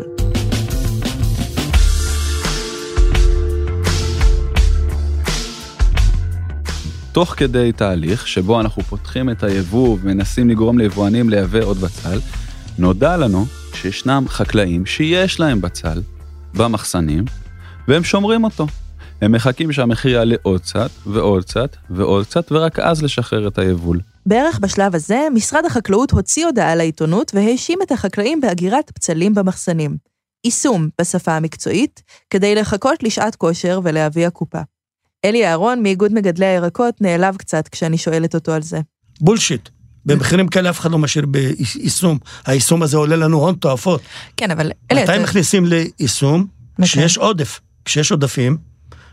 תוך 7.13 7.35
כדי 7.37 7.73
תהליך 7.73 8.29
שבו 8.29 8.61
אנחנו 8.61 8.83
פותחים 8.83 9.31
את 9.31 9.43
היבוא 9.43 9.99
ומנסים 10.01 10.51
לגרום 10.51 10.79
ליבואנים 10.79 11.31
לייבא 11.31 11.65
עוד 11.65 11.79
בצל, 11.79 12.19
נודע 12.79 13.17
לנו 13.17 13.45
שישנם 13.75 14.25
חקלאים 14.29 14.87
שיש 14.87 15.41
להם 15.41 15.61
בצל 15.61 16.03
במחסנים, 16.55 17.25
והם 17.89 18.05
שומרים 18.05 18.45
אותו. 18.45 18.67
הם 19.23 19.33
מחכים 19.33 19.73
שהמחיר 19.73 20.11
יעלה 20.11 20.37
עוד 20.43 20.61
קצת, 20.61 20.91
ועוד 21.07 21.45
קצת, 21.45 21.77
ועוד 21.91 22.27
קצת, 22.27 22.53
ורק 22.53 22.79
אז 22.79 23.03
לשחרר 23.03 23.49
את 23.49 23.59
היבול. 23.59 24.01
בערך 24.27 24.59
בשלב 24.59 24.95
הזה, 24.95 25.27
משרד 25.35 25.65
החקלאות 25.65 26.11
הוציא 26.11 26.47
הודעה 26.47 26.75
לעיתונות 26.75 27.33
והאשים 27.35 27.79
את 27.83 27.93
החקלאים 27.93 28.41
בהגירת 28.41 28.91
פצלים 28.91 29.35
במחסנים. 29.35 29.97
יישום 30.45 30.89
בשפה 31.01 31.33
המקצועית, 31.33 32.03
כדי 32.31 32.55
לחכות 32.55 33.03
לשעת 33.03 33.37
כושר 33.37 33.81
ולהביא 33.85 34.27
הקופה. 34.27 34.61
אלי 35.25 35.47
אהרון 35.47 35.83
מאיגוד 35.83 36.13
מגדלי 36.13 36.47
הירקות 36.47 37.01
נעלב 37.01 37.37
קצת 37.37 37.69
כשאני 37.69 37.99
שואלת 37.99 38.35
אותו 38.35 38.53
על 38.53 38.63
זה. 38.63 38.81
בולשיט. 39.21 39.69
במחירים 40.07 40.49
כאלה 40.49 40.71
אף 40.71 40.81
אחד 40.81 40.91
לא 40.91 40.99
משאיר 40.99 41.27
ביישום. 41.27 42.19
היישום 42.47 42.83
הזה 42.83 42.97
עולה 42.97 43.17
לנו 43.17 43.39
הון 43.39 43.55
תועפות. 43.55 44.01
כן, 44.37 44.51
אבל 44.51 44.71
מתי 44.93 45.05
אתה... 45.05 45.19
מכניסים 45.19 45.67
ליישום? 45.67 46.47
כשיש 46.83 47.19
עודף, 47.19 47.61
כשיש 47.85 48.11
עודפים, 48.11 48.57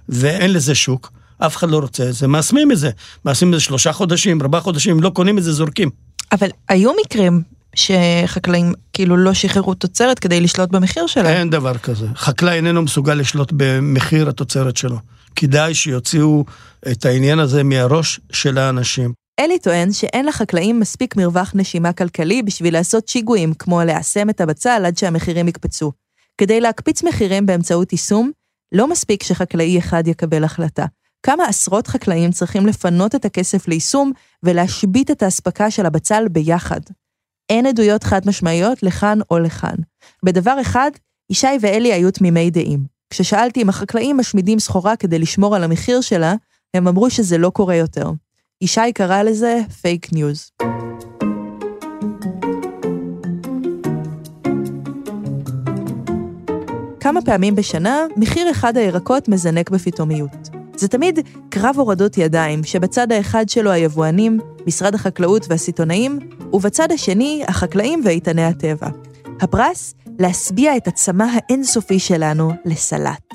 ואין 0.09 0.53
לזה 0.53 0.75
שוק, 0.75 1.11
אף 1.37 1.55
אחד 1.55 1.69
לא 1.69 1.79
רוצה 1.79 2.09
את 2.09 2.13
זה, 2.13 2.27
מאסמים 2.27 2.71
את 2.71 2.77
זה. 2.77 2.89
מאסמים 3.25 3.53
את 3.53 3.59
זה 3.59 3.63
שלושה 3.65 3.93
חודשים, 3.93 4.41
ארבעה 4.41 4.61
חודשים, 4.61 4.99
לא 5.03 5.09
קונים 5.09 5.37
את 5.37 5.43
זה, 5.43 5.53
זורקים. 5.53 5.89
אבל 6.31 6.49
היו 6.69 6.91
מקרים 7.05 7.41
שחקלאים 7.75 8.73
כאילו 8.93 9.17
לא 9.17 9.33
שחררו 9.33 9.73
תוצרת 9.73 10.19
כדי 10.19 10.41
לשלוט 10.41 10.69
במחיר 10.69 11.07
שלה. 11.07 11.29
אין 11.29 11.49
דבר 11.49 11.77
כזה. 11.77 12.07
חקלאי 12.15 12.55
איננו 12.55 12.81
מסוגל 12.81 13.13
לשלוט 13.13 13.53
במחיר 13.55 14.29
התוצרת 14.29 14.77
שלו. 14.77 14.97
כדאי 15.39 15.73
שיוציאו 15.73 16.45
את 16.91 17.05
העניין 17.05 17.39
הזה 17.39 17.63
מהראש 17.63 18.19
של 18.31 18.57
האנשים. 18.57 19.13
אלי 19.39 19.59
טוען 19.59 19.91
שאין 19.91 20.25
לחקלאים 20.25 20.79
מספיק 20.79 21.15
מרווח 21.15 21.51
נשימה 21.55 21.93
כלכלי 21.93 22.43
בשביל 22.43 22.73
לעשות 22.73 23.07
שיגועים, 23.07 23.53
כמו 23.53 23.81
ליישם 23.81 24.29
את 24.29 24.41
הבצל 24.41 24.83
עד 24.85 24.97
שהמחירים 24.97 25.47
יקפצו. 25.47 25.91
כדי 26.37 26.61
להקפיץ 26.61 27.03
מחירים 27.03 27.45
באמצעות 27.45 27.91
יישום, 27.91 28.31
לא 28.71 28.87
מספיק 28.87 29.23
שחקלאי 29.23 29.79
אחד 29.79 30.07
יקבל 30.07 30.43
החלטה. 30.43 30.85
כמה 31.23 31.45
עשרות 31.45 31.87
חקלאים 31.87 32.31
צריכים 32.31 32.65
לפנות 32.65 33.15
את 33.15 33.25
הכסף 33.25 33.67
ליישום 33.67 34.11
ולהשבית 34.43 35.11
את 35.11 35.23
האספקה 35.23 35.71
של 35.71 35.85
הבצל 35.85 36.27
ביחד. 36.31 36.81
אין 37.49 37.65
עדויות 37.65 38.03
חד 38.03 38.21
משמעיות 38.25 38.83
לכאן 38.83 39.19
או 39.31 39.39
לכאן. 39.39 39.75
בדבר 40.23 40.61
אחד, 40.61 40.91
ישי 41.29 41.47
ואלי 41.61 41.93
היו 41.93 42.11
תמימי 42.11 42.49
דעים. 42.49 42.96
כששאלתי 43.09 43.61
אם 43.61 43.69
החקלאים 43.69 44.17
משמידים 44.17 44.59
סחורה 44.59 44.95
כדי 44.95 45.19
לשמור 45.19 45.55
על 45.55 45.63
המחיר 45.63 46.01
שלה, 46.01 46.35
הם 46.73 46.87
אמרו 46.87 47.09
שזה 47.09 47.37
לא 47.37 47.49
קורה 47.49 47.75
יותר. 47.75 48.11
ישי 48.61 48.93
קרא 48.93 49.23
לזה 49.23 49.59
פייק 49.81 50.13
ניוז. 50.13 50.51
כמה 56.99 57.21
פעמים 57.21 57.55
בשנה, 57.55 58.05
מחיר 58.17 58.51
אחד 58.51 58.77
הירקות 58.77 59.29
מזנק 59.29 59.69
בפתאומיות. 59.69 60.49
זה 60.75 60.87
תמיד 60.87 61.19
קרב 61.49 61.75
הורדות 61.77 62.17
ידיים, 62.17 62.63
שבצד 62.63 63.11
האחד 63.11 63.49
שלו 63.49 63.71
היבואנים, 63.71 64.39
משרד 64.67 64.95
החקלאות 64.95 65.45
והסיטונאים, 65.49 66.19
ובצד 66.53 66.91
השני, 66.91 67.43
החקלאים 67.47 68.01
ואיתני 68.05 68.43
הטבע. 68.43 68.87
הפרס, 69.41 69.95
להשביע 70.19 70.77
את 70.77 70.87
הצמא 70.87 71.25
האינסופי 71.33 71.99
שלנו 71.99 72.51
לסלט. 72.65 73.33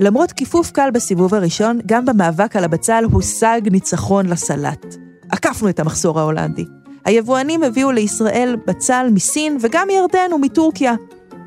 למרות 0.00 0.32
כיפוף 0.32 0.70
קל 0.70 0.90
בסיבוב 0.94 1.34
הראשון, 1.34 1.80
גם 1.86 2.04
במאבק 2.04 2.56
על 2.56 2.64
הבצל 2.64 3.04
הושג 3.12 3.60
ניצחון 3.70 4.26
לסלט. 4.26 4.86
עקפנו 5.30 5.68
את 5.68 5.80
המחסור 5.80 6.20
ההולנדי. 6.20 6.64
היבואנים 7.04 7.62
הביאו 7.62 7.90
לישראל 7.90 8.56
בצל 8.66 9.06
מסין 9.12 9.58
וגם 9.60 9.88
מירדן 9.88 10.32
ומטורקיה. 10.32 10.94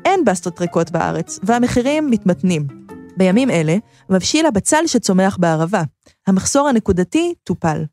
אין 0.04 0.24
בסטות 0.24 0.60
ריקות 0.60 0.90
בארץ, 0.90 1.38
והמחירים 1.42 2.10
מתמתנים. 2.10 2.66
בימים 3.16 3.50
אלה, 3.50 3.76
מבשיל 4.10 4.46
הבצל 4.46 4.86
שצומח 4.86 5.36
בערבה. 5.40 5.82
המחסור 6.26 6.68
הנקודתי 6.68 7.34
טופל. 7.44 7.84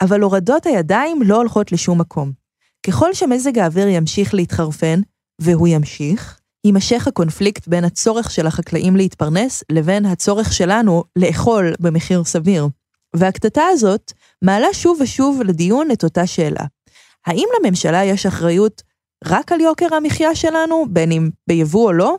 אבל 0.00 0.20
הורדות 0.20 0.66
הידיים 0.66 1.22
לא 1.22 1.36
הולכות 1.36 1.72
לשום 1.72 2.00
מקום. 2.00 2.32
ככל 2.86 3.14
שמזג 3.14 3.58
האוויר 3.58 3.88
ימשיך 3.88 4.34
להתחרפן, 4.34 5.00
והוא 5.40 5.68
ימשיך, 5.68 6.40
יימשך 6.64 7.06
הקונפליקט 7.06 7.68
בין 7.68 7.84
הצורך 7.84 8.30
של 8.30 8.46
החקלאים 8.46 8.96
להתפרנס 8.96 9.64
לבין 9.72 10.06
הצורך 10.06 10.52
שלנו 10.52 11.04
לאכול 11.16 11.74
במחיר 11.80 12.24
סביר. 12.24 12.68
והקטטה 13.16 13.62
הזאת 13.70 14.12
מעלה 14.42 14.66
שוב 14.72 14.98
ושוב 15.00 15.42
לדיון 15.42 15.90
את 15.90 16.04
אותה 16.04 16.26
שאלה. 16.26 16.64
האם 17.26 17.46
לממשלה 17.58 18.04
יש 18.04 18.26
אחריות 18.26 18.82
רק 19.24 19.52
על 19.52 19.60
יוקר 19.60 19.94
המחיה 19.94 20.34
שלנו, 20.34 20.86
בין 20.90 21.12
אם 21.12 21.30
ביבוא 21.46 21.86
או 21.86 21.92
לא, 21.92 22.16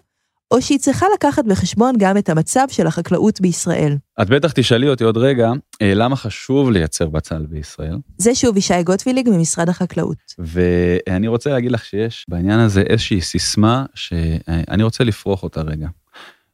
או 0.51 0.61
שהיא 0.61 0.79
צריכה 0.79 1.05
לקחת 1.13 1.45
בחשבון 1.45 1.95
גם 1.97 2.17
את 2.17 2.29
המצב 2.29 2.65
של 2.69 2.87
החקלאות 2.87 3.41
בישראל? 3.41 3.97
את 4.21 4.29
בטח 4.29 4.51
תשאלי 4.51 4.89
אותי 4.89 5.03
עוד 5.03 5.17
רגע, 5.17 5.51
אה, 5.81 5.93
למה 5.93 6.15
חשוב 6.15 6.71
לייצר 6.71 7.09
בצל 7.09 7.45
בישראל? 7.45 7.97
זה 8.17 8.35
שוב 8.35 8.57
ישי 8.57 8.83
גוטוויליג 8.83 9.29
ממשרד 9.29 9.69
החקלאות. 9.69 10.17
ואני 10.39 11.27
רוצה 11.27 11.49
להגיד 11.49 11.71
לך 11.71 11.85
שיש 11.85 12.25
בעניין 12.27 12.59
הזה 12.59 12.81
איזושהי 12.81 13.21
סיסמה 13.21 13.85
שאני 13.95 14.83
רוצה 14.83 15.03
לפרוח 15.03 15.43
אותה 15.43 15.61
רגע. 15.61 15.87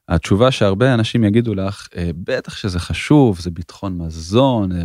התשובה 0.10 0.52
שהרבה 0.52 0.94
אנשים 0.94 1.24
יגידו 1.24 1.56
לך, 1.56 1.88
אה, 1.98 2.10
בטח 2.16 2.56
שזה 2.56 2.80
חשוב, 2.80 3.40
זה 3.40 3.52
ביטחון 3.52 3.98
מזון. 3.98 4.72
אה, 4.72 4.82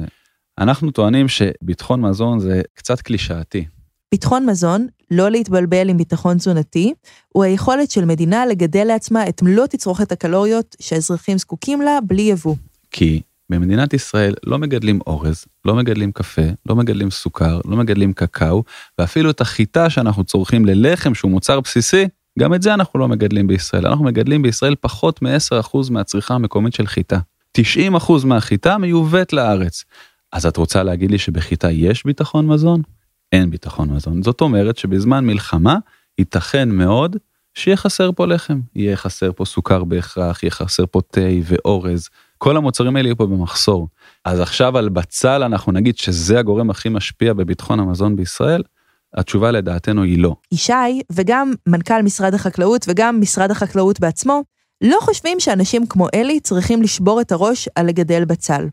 אנחנו 0.59 0.91
טוענים 0.91 1.29
שביטחון 1.29 2.01
מזון 2.01 2.41
זה 2.41 2.63
קצת 2.75 3.01
קלישאתי. 3.01 3.65
ביטחון 4.13 4.47
מזון, 4.47 4.87
לא 5.13 5.31
להתבלבל 5.31 5.89
עם 5.89 5.97
ביטחון 5.97 6.37
תזונתי, 6.37 6.95
הוא 7.29 7.45
היכולת 7.45 7.91
של 7.91 8.05
מדינה 8.05 8.47
לגדל 8.47 8.85
לעצמה 8.85 9.29
את 9.29 9.43
מלוא 9.43 9.67
תצרוכת 9.67 10.13
הקלוריות 10.13 10.77
שהאזרחים 10.81 11.39
זקוקים 11.39 11.83
לה 11.83 11.99
בלי 12.07 12.23
יבוא. 12.23 12.55
כי 12.91 13.21
במדינת 13.51 13.95
ישראל 13.95 14.35
לא 14.45 14.59
מגדלים 14.59 15.01
אורז, 15.07 15.45
לא 15.65 15.75
מגדלים 15.75 16.13
קפה, 16.13 16.43
לא 16.67 16.77
מגדלים 16.77 17.11
סוכר, 17.11 17.61
לא 17.65 17.77
מגדלים 17.77 18.13
קקאו, 18.13 18.63
ואפילו 18.99 19.31
את 19.31 19.41
החיטה 19.41 19.91
שאנחנו 19.91 20.25
צורכים 20.25 20.65
ללחם 20.65 21.15
שהוא 21.15 21.31
מוצר 21.31 21.61
בסיסי, 21.61 22.09
גם 22.39 22.55
את 22.55 22.63
זה 22.63 22.75
אנחנו 22.75 23.01
לא 23.01 23.09
מגדלים 23.09 23.47
בישראל. 23.47 23.87
אנחנו 23.87 24.05
מגדלים 24.05 24.43
בישראל 24.43 24.75
פחות 24.81 25.23
מ-10% 25.23 25.79
מהצריכה 25.91 26.35
המקומית 26.35 26.75
של 26.75 26.87
חיטה. 26.87 27.19
90% 27.59 27.63
מהחיטה 28.25 28.79
מיובאת 28.79 29.33
לארץ. 29.33 29.85
אז 30.33 30.47
את 30.47 30.57
רוצה 30.57 30.83
להגיד 30.83 31.11
לי 31.11 31.19
שבחיטה 31.19 31.71
יש 31.71 32.05
ביטחון 32.05 32.47
מזון? 32.47 32.83
אין 33.33 33.51
ביטחון 33.51 33.93
מזון. 33.93 34.23
זאת 34.23 34.41
אומרת 34.41 34.77
שבזמן 34.77 35.25
מלחמה 35.25 35.77
ייתכן 36.19 36.69
מאוד 36.69 37.17
שיהיה 37.55 37.77
חסר 37.77 38.13
פה 38.13 38.27
לחם, 38.27 38.61
יהיה 38.77 38.97
חסר 38.97 39.33
פה 39.33 39.45
סוכר 39.45 39.85
בהכרח, 39.85 40.43
יהיה 40.43 40.51
חסר 40.51 40.85
פה 40.91 41.01
תה 41.11 41.21
ואורז, 41.45 42.09
כל 42.39 42.57
המוצרים 42.57 42.97
האלה 42.97 43.09
יהיו 43.09 43.17
פה 43.17 43.27
במחסור. 43.27 43.89
אז 44.25 44.41
עכשיו 44.41 44.79
על 44.79 44.89
בצל 44.89 45.43
אנחנו 45.43 45.73
נגיד 45.73 45.99
שזה 45.99 46.39
הגורם 46.39 46.71
הכי 46.71 46.89
משפיע 46.89 47.33
בביטחון 47.33 47.81
המזון 47.81 48.17
בישראל? 48.17 48.63
התשובה 49.15 49.51
לדעתנו 49.51 50.03
היא 50.03 50.19
לא. 50.19 50.37
ישי, 50.53 51.03
וגם 51.13 51.53
מנכ"ל 51.67 52.03
משרד 52.03 52.35
החקלאות 52.35 52.85
וגם 52.89 53.21
משרד 53.21 53.51
החקלאות 53.51 54.01
בעצמו, 54.01 54.43
לא 54.85 54.99
חושבים 55.01 55.41
שאנשים 55.41 55.87
כמו 55.87 56.07
אלי 56.15 56.41
צריכים 56.41 56.83
לשבור 56.83 57.21
את 57.21 57.33
הראש 57.33 57.69
על 57.75 57.87
לגדל 57.87 58.25
בצל. 58.25 58.69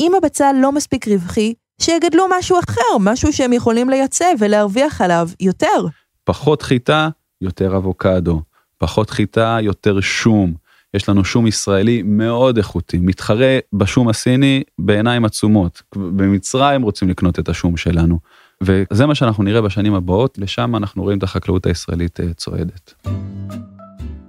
אם 0.00 0.12
הבצל 0.16 0.54
לא 0.62 0.72
מספיק 0.72 1.08
רווחי, 1.08 1.54
שיגדלו 1.80 2.24
משהו 2.38 2.58
אחר, 2.68 2.98
משהו 3.00 3.32
שהם 3.32 3.52
יכולים 3.52 3.90
לייצא 3.90 4.26
ולהרוויח 4.38 5.00
עליו 5.00 5.28
יותר. 5.40 5.86
פחות 6.24 6.62
חיטה, 6.62 7.08
יותר 7.40 7.76
אבוקדו. 7.76 8.42
פחות 8.78 9.10
חיטה, 9.10 9.58
יותר 9.60 10.00
שום. 10.00 10.54
יש 10.94 11.08
לנו 11.08 11.24
שום 11.24 11.46
ישראלי 11.46 12.02
מאוד 12.04 12.56
איכותי, 12.56 12.98
מתחרה 12.98 13.58
בשום 13.72 14.08
הסיני 14.08 14.62
בעיניים 14.78 15.24
עצומות. 15.24 15.82
במצרים 15.96 16.82
רוצים 16.82 17.08
לקנות 17.08 17.38
את 17.38 17.48
השום 17.48 17.76
שלנו. 17.76 18.18
וזה 18.60 19.06
מה 19.06 19.14
שאנחנו 19.14 19.42
נראה 19.42 19.60
בשנים 19.60 19.94
הבאות, 19.94 20.38
לשם 20.38 20.76
אנחנו 20.76 21.02
רואים 21.02 21.18
את 21.18 21.22
החקלאות 21.22 21.66
הישראלית 21.66 22.20
אה, 22.20 22.34
צועדת. 22.34 22.94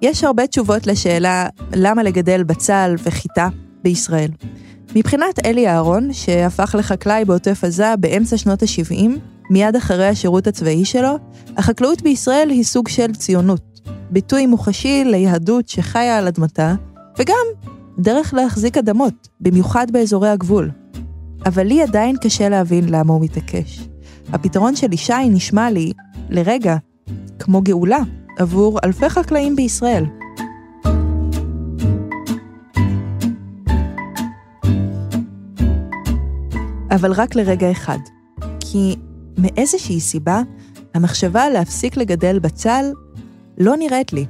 יש 0.01 0.23
הרבה 0.23 0.47
תשובות 0.47 0.87
לשאלה 0.87 1.47
למה 1.75 2.03
לגדל 2.03 2.43
בצל 2.43 2.95
וחיטה 3.03 3.49
בישראל. 3.83 4.29
מבחינת 4.95 5.45
אלי 5.45 5.67
אהרון, 5.67 6.13
שהפך 6.13 6.75
לחקלאי 6.79 7.25
בעוטף 7.25 7.63
עזה 7.63 7.95
באמצע 7.99 8.37
שנות 8.37 8.63
ה-70, 8.63 9.09
מיד 9.49 9.75
אחרי 9.75 10.07
השירות 10.07 10.47
הצבאי 10.47 10.85
שלו, 10.85 11.17
החקלאות 11.57 12.01
בישראל 12.01 12.49
היא 12.49 12.63
סוג 12.63 12.87
של 12.87 13.13
ציונות, 13.13 13.79
ביטוי 14.09 14.45
מוחשי 14.45 15.03
ליהדות 15.05 15.69
שחיה 15.69 16.17
על 16.17 16.27
אדמתה, 16.27 16.75
וגם 17.19 17.45
דרך 17.99 18.33
להחזיק 18.33 18.77
אדמות, 18.77 19.27
במיוחד 19.41 19.91
באזורי 19.91 20.29
הגבול. 20.29 20.71
אבל 21.45 21.63
לי 21.63 21.81
עדיין 21.81 22.15
קשה 22.17 22.49
להבין 22.49 22.89
למה 22.89 23.13
הוא 23.13 23.21
מתעקש. 23.21 23.87
הפתרון 24.33 24.75
של 24.75 24.93
ישי 24.93 25.29
נשמע 25.29 25.71
לי, 25.71 25.91
לרגע, 26.29 26.75
כמו 27.39 27.61
גאולה 27.61 27.99
עבור 28.39 28.79
אלפי 28.83 29.09
חקלאים 29.09 29.55
בישראל. 29.55 30.05
אבל 36.95 37.11
רק 37.11 37.35
לרגע 37.35 37.71
אחד. 37.71 37.97
כי 38.59 38.95
מאיזושהי 39.37 39.99
סיבה, 39.99 40.41
המחשבה 40.93 41.49
להפסיק 41.49 41.97
לגדל 41.97 42.39
בצל 42.39 42.85
לא 43.57 43.77
נראית 43.77 44.13
לי, 44.13 44.25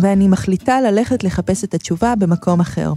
ואני 0.00 0.28
מחליטה 0.28 0.80
ללכת 0.80 1.24
לחפש 1.24 1.64
את 1.64 1.74
התשובה 1.74 2.14
במקום 2.18 2.60
אחר. 2.60 2.92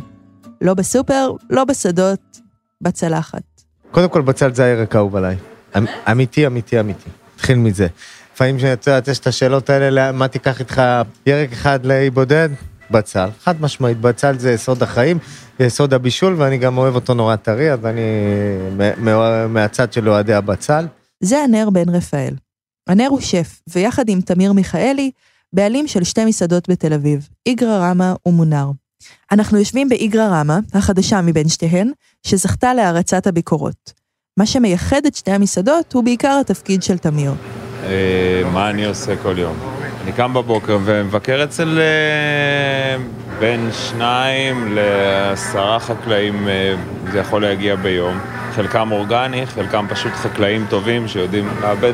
לא 0.62 0.74
בסופר, 0.74 1.32
לא 1.50 1.64
בשדות, 1.64 2.40
בצלחת. 2.82 3.44
קודם 3.92 4.10
כל 4.10 4.22
בצל 4.22 4.54
זה 4.54 4.64
הירק 4.64 4.96
האהוב 4.96 5.16
עליי. 5.16 5.36
אמ, 5.78 5.86
אמיתי, 6.12 6.48
אמיתי, 6.48 6.80
אמיתי. 6.80 7.10
התחיל 7.36 7.58
מזה. 7.58 7.88
לפעמים 8.34 8.58
כשאת 8.58 8.88
יודעת, 8.88 9.08
יש 9.08 9.20
את 9.20 9.28
השאלות 9.28 9.70
האלה, 9.70 10.12
מה 10.12 10.28
תיקח 10.28 10.60
איתך 10.60 10.82
ירק 11.26 11.52
אחד 11.52 11.86
לאי 11.86 12.10
בודד? 12.10 12.50
בצל. 12.92 13.30
חד 13.44 13.62
משמעית, 13.62 14.02
בצל 14.02 14.40
זה 14.40 14.52
יסוד 14.52 14.84
החיים, 14.84 15.18
יסוד 15.60 15.94
הבישול, 15.94 16.36
ואני 16.38 16.58
גם 16.58 16.78
אוהב 16.78 16.96
אותו 16.96 17.14
נורא 17.14 17.36
טרי, 17.36 17.72
אז 17.74 17.86
אני 17.86 18.02
מהצד 19.50 19.94
של 19.94 20.10
אוהדי 20.10 20.34
הבצל. 20.34 20.86
זה 21.20 21.38
הנר 21.40 21.70
בן 21.70 21.90
רפאל. 21.90 22.34
הנר 22.90 23.08
הוא 23.10 23.20
שף, 23.20 23.62
ויחד 23.70 24.10
עם 24.10 24.22
תמיר 24.22 24.54
מיכאלי, 24.54 25.12
בעלים 25.54 25.88
של 25.88 26.04
שתי 26.04 26.26
מסעדות 26.26 26.70
בתל 26.70 26.94
אביב, 26.94 27.28
איגרא 27.46 27.78
רמא 27.78 28.14
ומונר. 28.26 28.72
אנחנו 29.32 29.58
יושבים 29.58 29.90
באיגרא 29.90 30.28
רמא, 30.28 30.58
החדשה 30.74 31.22
מבין 31.22 31.50
שתיהן, 31.50 31.92
שזכתה 32.24 32.74
להערצת 32.74 33.28
הביקורות. 33.28 33.94
מה 34.38 34.46
שמייחד 34.46 35.06
את 35.08 35.16
שתי 35.16 35.32
המסעדות 35.32 35.94
הוא 35.94 36.04
בעיקר 36.04 36.38
התפקיד 36.42 36.84
של 36.84 36.98
תמיר. 36.98 37.34
אה, 37.84 38.42
מה 38.54 38.70
אני 38.70 38.86
עושה 38.86 39.16
כל 39.24 39.36
יום? 39.38 39.58
אני 40.08 40.16
קם 40.16 40.34
בבוקר 40.34 40.78
ומבקר 40.86 41.44
אצל 41.44 41.80
אה, 41.80 43.04
בין 43.40 43.70
שניים 43.72 44.76
לעשרה 44.76 45.80
חקלאים, 45.80 46.48
אה, 46.48 46.76
זה 47.12 47.20
יכול 47.20 47.42
להגיע 47.42 47.76
ביום. 47.76 48.18
חלקם 48.52 48.92
אורגני, 48.92 49.46
חלקם 49.46 49.86
פשוט 49.90 50.12
חקלאים 50.12 50.66
טובים 50.70 51.08
שיודעים 51.08 51.48
לעבד 51.62 51.94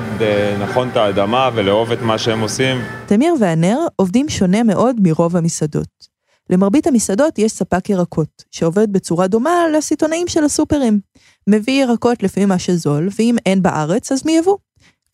נכון 0.62 0.90
את 0.90 0.98
האדמה 0.98 1.50
ולאהוב 1.54 1.92
את 1.92 2.02
מה 2.02 2.18
שהם 2.18 2.42
עושים. 2.42 2.78
תמיר 3.06 3.34
והנר 3.40 3.78
עובדים 3.96 4.30
שונה 4.30 4.64
מאוד 4.64 4.96
מרוב 5.04 5.38
המסעדות. 5.38 6.14
למרבית 6.50 6.88
המסעדות 6.88 7.40
יש 7.40 7.52
ספק 7.52 7.90
ירקות, 7.90 8.44
שעובד 8.52 8.94
בצורה 8.94 9.28
דומה 9.28 9.56
לסיטונאים 9.78 10.28
של 10.28 10.44
הסופרים. 10.44 11.00
מביא 11.48 11.84
ירקות 11.84 12.24
לפי 12.24 12.46
מה 12.46 12.60
שזול, 12.60 13.10
ואם 13.20 13.36
אין 13.46 13.62
בארץ, 13.62 14.12
אז 14.12 14.26
מיבוא. 14.26 14.58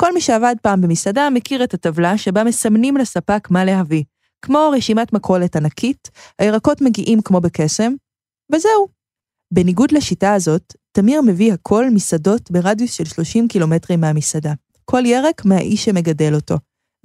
כל 0.02 0.14
מי 0.14 0.22
שעבד 0.22 0.56
פעם 0.62 0.82
במסעדה 0.82 1.30
מכיר 1.30 1.64
את 1.64 1.74
הטבלה 1.74 2.18
שבה 2.18 2.44
מסמנים 2.44 2.98
לספק 2.98 3.48
מה 3.52 3.66
להביא. 3.66 4.04
כמו 4.42 4.72
רשימת 4.74 5.14
מכולת 5.14 5.56
ענקית, 5.56 6.10
הירקות 6.40 6.82
מגיעים 6.82 7.22
כמו 7.22 7.42
בקסם, 7.42 7.94
וזהו. 8.52 8.88
בניגוד 9.54 9.92
לשיטה 9.92 10.34
הזאת, 10.34 10.74
תמיר 10.92 11.22
מביא 11.22 11.54
הכל 11.54 11.90
מסעדות 11.90 12.52
ברדיוס 12.52 12.94
של 12.94 13.06
30 13.06 13.48
קילומטרים 13.48 14.02
מהמסעדה. 14.02 14.54
כל 14.86 15.06
ירק 15.06 15.46
מהאיש 15.46 15.86
שמגדל 15.86 16.36
אותו. 16.36 16.56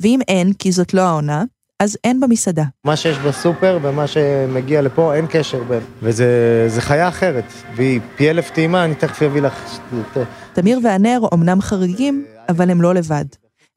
ואם 0.02 0.20
אין, 0.28 0.52
כי 0.52 0.72
זאת 0.72 0.94
לא 0.94 1.00
העונה, 1.00 1.44
אז 1.80 1.96
אין 2.04 2.20
במסעדה. 2.20 2.64
מה 2.84 2.96
שיש 2.96 3.18
בסופר 3.18 3.78
ומה 3.82 4.06
שמגיע 4.06 4.82
לפה, 4.82 5.14
אין 5.14 5.26
קשר 5.30 5.62
בין. 5.62 5.82
וזה 6.02 6.80
חיה 6.80 7.08
אחרת, 7.08 7.44
והיא 7.76 8.00
פי 8.16 8.30
אלף 8.30 8.50
טעימה, 8.50 8.84
אני 8.84 8.94
תכף 8.94 9.22
אביא 9.22 9.40
לך... 9.40 9.80
תמיר 10.52 10.80
והנר 10.82 11.20
אומנם 11.32 11.60
חריגים, 11.60 12.24
אבל 12.48 12.70
הם 12.70 12.82
לא 12.82 12.94
לבד. 12.94 13.24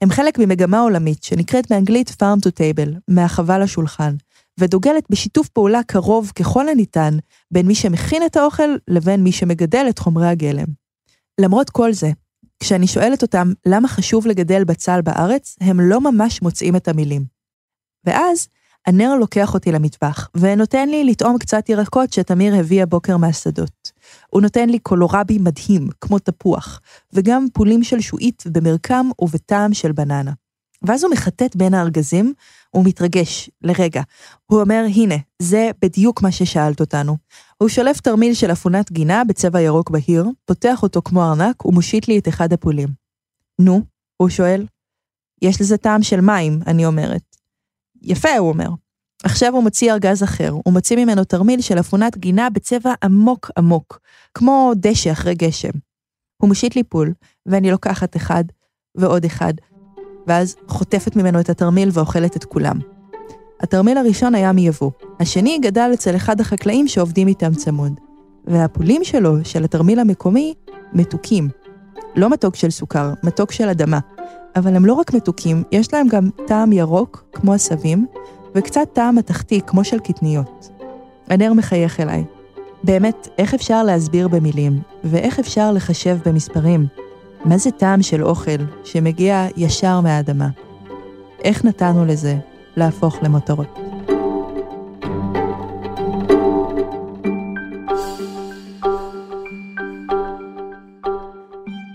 הם 0.01 0.09
חלק 0.09 0.39
ממגמה 0.39 0.79
עולמית 0.79 1.23
שנקראת 1.23 1.69
באנגלית 1.69 2.09
Farm 2.09 2.47
to 2.47 2.49
Table, 2.49 2.89
מהחווה 3.07 3.59
לשולחן, 3.59 4.15
ודוגלת 4.59 5.03
בשיתוף 5.09 5.47
פעולה 5.47 5.83
קרוב 5.87 6.31
ככל 6.35 6.69
הניתן 6.69 7.17
בין 7.51 7.67
מי 7.67 7.75
שמכין 7.75 8.25
את 8.25 8.37
האוכל 8.37 8.69
לבין 8.87 9.23
מי 9.23 9.31
שמגדל 9.31 9.85
את 9.89 9.99
חומרי 9.99 10.27
הגלם. 10.27 10.67
למרות 11.41 11.69
כל 11.69 11.93
זה, 11.93 12.11
כשאני 12.59 12.87
שואלת 12.87 13.21
אותם 13.21 13.51
למה 13.65 13.87
חשוב 13.87 14.27
לגדל 14.27 14.63
בצל 14.63 15.01
בארץ, 15.01 15.55
הם 15.61 15.79
לא 15.79 16.01
ממש 16.01 16.41
מוצאים 16.41 16.75
את 16.75 16.87
המילים. 16.87 17.36
ואז 18.05 18.47
הנר 18.87 19.15
לוקח 19.15 19.53
אותי 19.53 19.71
למטבח, 19.71 20.29
ונותן 20.37 20.89
לי 20.89 21.03
לטעום 21.03 21.37
קצת 21.37 21.69
ירקות 21.69 22.13
שתמיר 22.13 22.55
הביא 22.55 22.83
הבוקר 22.83 23.17
מהשדות. 23.17 23.91
הוא 24.29 24.41
נותן 24.41 24.69
לי 24.69 24.79
קולורבי 24.79 25.37
מדהים, 25.37 25.87
כמו 26.01 26.19
תפוח, 26.19 26.81
וגם 27.13 27.45
פולים 27.53 27.83
של 27.83 28.01
שועית 28.01 28.43
במרקם 28.51 29.09
ובטעם 29.19 29.73
של 29.73 29.91
בננה. 29.91 30.31
ואז 30.81 31.03
הוא 31.03 31.11
מחטט 31.11 31.55
בין 31.55 31.73
הארגזים, 31.73 32.33
הוא 32.69 32.85
מתרגש, 32.85 33.49
לרגע. 33.61 34.01
הוא 34.45 34.61
אומר, 34.61 34.85
הנה, 34.95 35.15
זה 35.41 35.71
בדיוק 35.81 36.21
מה 36.21 36.31
ששאלת 36.31 36.79
אותנו. 36.79 37.17
הוא 37.57 37.69
שולף 37.69 38.01
תרמיל 38.01 38.33
של 38.33 38.51
אפונת 38.51 38.91
גינה 38.91 39.23
בצבע 39.23 39.61
ירוק 39.61 39.89
בהיר, 39.89 40.25
פותח 40.45 40.83
אותו 40.83 41.01
כמו 41.01 41.23
ארנק 41.23 41.65
ומושיט 41.65 42.07
לי 42.07 42.19
את 42.19 42.27
אחד 42.27 42.53
הפולים. 42.53 42.87
נו, 43.59 43.81
הוא 44.17 44.29
שואל. 44.29 44.65
יש 45.41 45.61
לזה 45.61 45.77
טעם 45.77 46.03
של 46.03 46.21
מים, 46.21 46.59
אני 46.67 46.85
אומרת. 46.85 47.36
יפה, 48.01 48.37
הוא 48.37 48.49
אומר. 48.49 48.69
עכשיו 49.23 49.53
הוא 49.53 49.63
מוציא 49.63 49.93
ארגז 49.93 50.23
אחר, 50.23 50.49
הוא 50.49 50.73
מוציא 50.73 50.97
ממנו 50.97 51.23
תרמיל 51.23 51.61
של 51.61 51.79
אפונת 51.79 52.17
גינה 52.17 52.49
בצבע 52.49 52.93
עמוק 53.03 53.51
עמוק, 53.57 53.99
כמו 54.33 54.71
דשא 54.75 55.11
אחרי 55.11 55.35
גשם. 55.35 55.71
הוא 56.41 56.47
מושיט 56.47 56.75
לי 56.75 56.83
פול, 56.83 57.13
ואני 57.45 57.71
לוקחת 57.71 58.15
אחד 58.15 58.43
ועוד 58.97 59.25
אחד, 59.25 59.53
ואז 60.27 60.55
חוטפת 60.67 61.15
ממנו 61.15 61.39
את 61.39 61.49
התרמיל 61.49 61.89
ואוכלת 61.93 62.37
את 62.37 62.43
כולם. 62.43 62.79
התרמיל 63.59 63.97
הראשון 63.97 64.35
היה 64.35 64.51
מיבוא, 64.51 64.91
השני 65.19 65.59
גדל 65.59 65.91
אצל 65.93 66.15
אחד 66.15 66.41
החקלאים 66.41 66.87
שעובדים 66.87 67.27
איתם 67.27 67.53
צמוד. 67.53 67.93
והפולים 68.47 69.03
שלו, 69.03 69.45
של 69.45 69.63
התרמיל 69.63 69.99
המקומי, 69.99 70.53
מתוקים. 70.93 71.49
לא 72.15 72.29
מתוק 72.29 72.55
של 72.55 72.69
סוכר, 72.69 73.13
מתוק 73.23 73.51
של 73.51 73.69
אדמה. 73.69 73.99
אבל 74.57 74.75
הם 74.75 74.85
לא 74.85 74.93
רק 74.93 75.13
מתוקים, 75.13 75.63
יש 75.71 75.93
להם 75.93 76.07
גם 76.07 76.29
טעם 76.47 76.71
ירוק, 76.71 77.23
כמו 77.33 77.53
עשבים, 77.53 78.05
וקצת 78.55 78.87
טעם 78.93 79.15
מתכתי, 79.15 79.61
כמו 79.67 79.83
של 79.83 79.99
קטניות. 79.99 80.69
הנר 81.29 81.53
מחייך 81.53 81.99
אליי. 81.99 82.23
באמת, 82.83 83.27
איך 83.37 83.53
אפשר 83.53 83.83
להסביר 83.83 84.27
במילים, 84.27 84.79
ואיך 85.03 85.39
אפשר 85.39 85.71
לחשב 85.71 86.17
במספרים? 86.25 86.87
מה 87.45 87.57
זה 87.57 87.71
טעם 87.71 88.01
של 88.01 88.23
אוכל 88.23 88.57
שמגיע 88.83 89.47
ישר 89.57 90.01
מהאדמה? 90.01 90.49
איך 91.43 91.65
נתנו 91.65 92.05
לזה 92.05 92.37
להפוך 92.75 93.17
למותרות? 93.21 93.79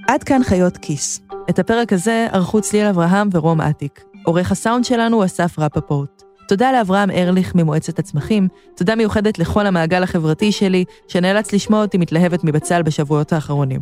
עד 0.09 0.23
כאן 0.23 0.43
חיות 0.45 0.77
כיס. 0.77 1.32
את 1.53 1.59
הפרק 1.59 1.93
הזה 1.93 2.27
ערכו 2.33 2.61
צליל 2.61 2.87
אברהם 2.87 3.29
ורום 3.33 3.61
אטיק. 3.61 4.05
עורך 4.25 4.53
הסאונד 4.53 4.85
שלנו 4.85 5.17
הוא 5.17 5.25
אסף 5.25 5.59
רפפורט. 5.59 6.23
תודה 6.49 6.73
לאברהם 6.73 7.11
ארליך 7.11 7.55
ממועצת 7.55 7.99
הצמחים, 7.99 8.49
תודה 8.77 8.95
מיוחדת 8.95 9.39
לכל 9.39 9.67
המעגל 9.67 10.03
החברתי 10.03 10.53
שלי, 10.53 10.85
שנאלץ 11.09 11.53
לשמוע 11.53 11.83
אותי 11.83 11.99
מתלהבת 11.99 12.45
מבצל 12.45 12.83
בשבועות 12.83 13.33
האחרונים. 13.33 13.81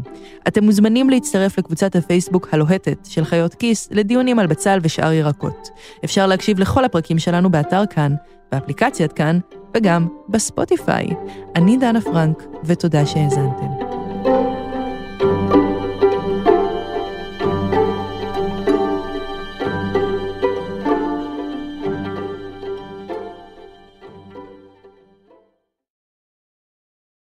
אתם 0.48 0.64
מוזמנים 0.64 1.10
להצטרף 1.10 1.58
לקבוצת 1.58 1.96
הפייסבוק 1.96 2.48
הלוהטת 2.52 2.98
של 3.04 3.24
חיות 3.24 3.54
כיס 3.54 3.88
לדיונים 3.90 4.38
על 4.38 4.46
בצל 4.46 4.78
ושאר 4.82 5.12
ירקות. 5.12 5.68
אפשר 6.04 6.26
להקשיב 6.26 6.58
לכל 6.58 6.84
הפרקים 6.84 7.18
שלנו 7.18 7.50
באתר 7.50 7.86
כאן, 7.90 8.14
באפליקציית 8.52 9.12
כאן, 9.12 9.38
וגם 9.76 10.06
בספוטיפיי. 10.28 11.08
אני 11.56 11.76
דנה 11.76 12.00
פרנק, 12.00 12.42
ותודה 12.64 13.06
שהאזנתם. 13.06 13.66
thank 14.24 14.54
you 14.54 14.59